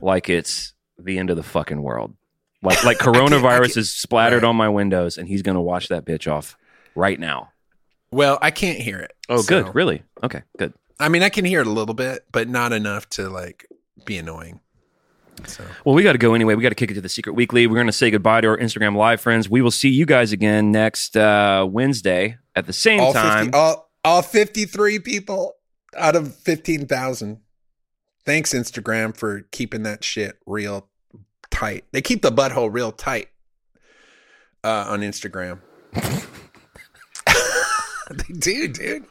like 0.00 0.28
it's 0.28 0.72
the 0.98 1.18
end 1.18 1.30
of 1.30 1.36
the 1.36 1.42
fucking 1.42 1.82
world. 1.82 2.14
Like 2.62 2.84
like 2.84 2.98
can't- 3.00 3.16
I 3.16 3.20
coronavirus 3.20 3.58
can't- 3.66 3.76
is 3.78 3.90
splattered 3.90 4.42
right. 4.42 4.48
on 4.48 4.56
my 4.56 4.68
windows, 4.68 5.18
and 5.18 5.28
he's 5.28 5.42
gonna 5.42 5.62
wash 5.62 5.88
that 5.88 6.04
bitch 6.04 6.30
off 6.30 6.56
right 6.94 7.18
now. 7.18 7.50
well, 8.12 8.38
I 8.40 8.52
can't 8.52 8.78
hear 8.78 8.98
it. 9.00 9.12
Oh, 9.28 9.38
So- 9.40 9.64
good. 9.64 9.74
Really? 9.74 10.04
Okay, 10.22 10.42
good. 10.56 10.72
I 11.00 11.08
mean, 11.08 11.24
I 11.24 11.28
can 11.28 11.44
hear 11.44 11.60
it 11.60 11.66
a 11.66 11.70
little 11.72 11.94
bit, 11.94 12.24
but 12.30 12.48
not 12.48 12.72
enough 12.72 13.08
to 13.10 13.28
like 13.28 13.66
be 14.04 14.18
annoying. 14.18 14.60
So 15.46 15.64
Well, 15.84 15.94
we 15.94 16.02
got 16.02 16.12
to 16.12 16.18
go 16.18 16.34
anyway. 16.34 16.54
We 16.54 16.62
got 16.62 16.70
to 16.70 16.74
kick 16.74 16.90
it 16.90 16.94
to 16.94 17.00
the 17.00 17.08
Secret 17.08 17.34
Weekly. 17.34 17.66
We're 17.66 17.74
going 17.74 17.86
to 17.86 17.92
say 17.92 18.10
goodbye 18.10 18.40
to 18.42 18.48
our 18.48 18.56
Instagram 18.56 18.96
live 18.96 19.20
friends. 19.20 19.48
We 19.48 19.62
will 19.62 19.70
see 19.70 19.88
you 19.88 20.06
guys 20.06 20.32
again 20.32 20.70
next 20.70 21.16
uh, 21.16 21.66
Wednesday 21.68 22.38
at 22.54 22.66
the 22.66 22.72
same 22.72 23.00
all 23.00 23.12
time. 23.12 23.46
50, 23.46 23.58
all 23.58 23.90
all 24.04 24.22
fifty 24.22 24.64
three 24.64 24.98
people 24.98 25.54
out 25.96 26.16
of 26.16 26.34
fifteen 26.34 26.86
thousand. 26.86 27.40
Thanks 28.24 28.54
Instagram 28.54 29.16
for 29.16 29.42
keeping 29.50 29.82
that 29.82 30.02
shit 30.02 30.38
real 30.46 30.88
tight. 31.50 31.84
They 31.92 32.00
keep 32.00 32.22
the 32.22 32.32
butthole 32.32 32.72
real 32.72 32.92
tight 32.92 33.28
uh, 34.62 34.86
on 34.88 35.00
Instagram. 35.00 35.60
they 38.10 38.34
do, 38.38 38.68
dude. 38.68 39.04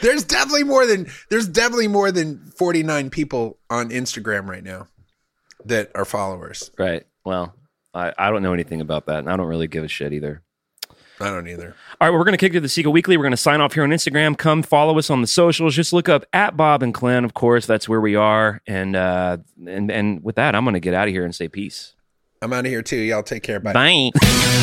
There's 0.00 0.24
definitely 0.24 0.64
more 0.64 0.86
than 0.86 1.08
there's 1.30 1.48
definitely 1.48 1.88
more 1.88 2.10
than 2.10 2.38
49 2.56 3.10
people 3.10 3.58
on 3.70 3.90
Instagram 3.90 4.48
right 4.48 4.64
now 4.64 4.86
that 5.64 5.90
are 5.94 6.04
followers. 6.04 6.70
right. 6.78 7.04
Well, 7.24 7.54
I, 7.92 8.12
I 8.16 8.30
don't 8.30 8.42
know 8.42 8.52
anything 8.52 8.80
about 8.80 9.06
that, 9.06 9.18
and 9.20 9.28
I 9.30 9.36
don't 9.36 9.46
really 9.46 9.66
give 9.66 9.82
a 9.82 9.88
shit 9.88 10.12
either. 10.12 10.42
I 11.18 11.30
don't 11.30 11.48
either. 11.48 11.74
All 12.00 12.06
right, 12.06 12.10
well, 12.10 12.18
we're 12.18 12.24
going 12.24 12.34
to 12.34 12.38
kick 12.38 12.52
it 12.52 12.56
to 12.56 12.60
the 12.60 12.68
Secret 12.68 12.90
Weekly. 12.90 13.16
We're 13.16 13.24
going 13.24 13.30
to 13.32 13.38
sign 13.38 13.60
off 13.60 13.72
here 13.72 13.82
on 13.82 13.90
Instagram. 13.90 14.36
Come 14.36 14.62
follow 14.62 14.98
us 14.98 15.08
on 15.08 15.22
the 15.22 15.26
socials. 15.26 15.74
Just 15.74 15.92
look 15.92 16.08
up 16.08 16.26
at 16.32 16.56
Bob 16.56 16.82
and 16.82 16.92
Glenn. 16.92 17.24
Of 17.24 17.32
course, 17.34 17.66
that's 17.66 17.88
where 17.88 18.00
we 18.00 18.14
are. 18.14 18.60
And 18.66 18.94
uh, 18.94 19.38
and 19.66 19.90
and 19.90 20.22
with 20.22 20.36
that, 20.36 20.54
I'm 20.54 20.64
going 20.64 20.74
to 20.74 20.80
get 20.80 20.94
out 20.94 21.08
of 21.08 21.14
here 21.14 21.24
and 21.24 21.34
say 21.34 21.48
peace. 21.48 21.94
I'm 22.42 22.52
out 22.52 22.66
of 22.66 22.70
here 22.70 22.82
too. 22.82 22.96
Y'all 22.96 23.22
take 23.22 23.42
care. 23.42 23.60
Bye. 23.60 23.72
Bye. 23.72 24.62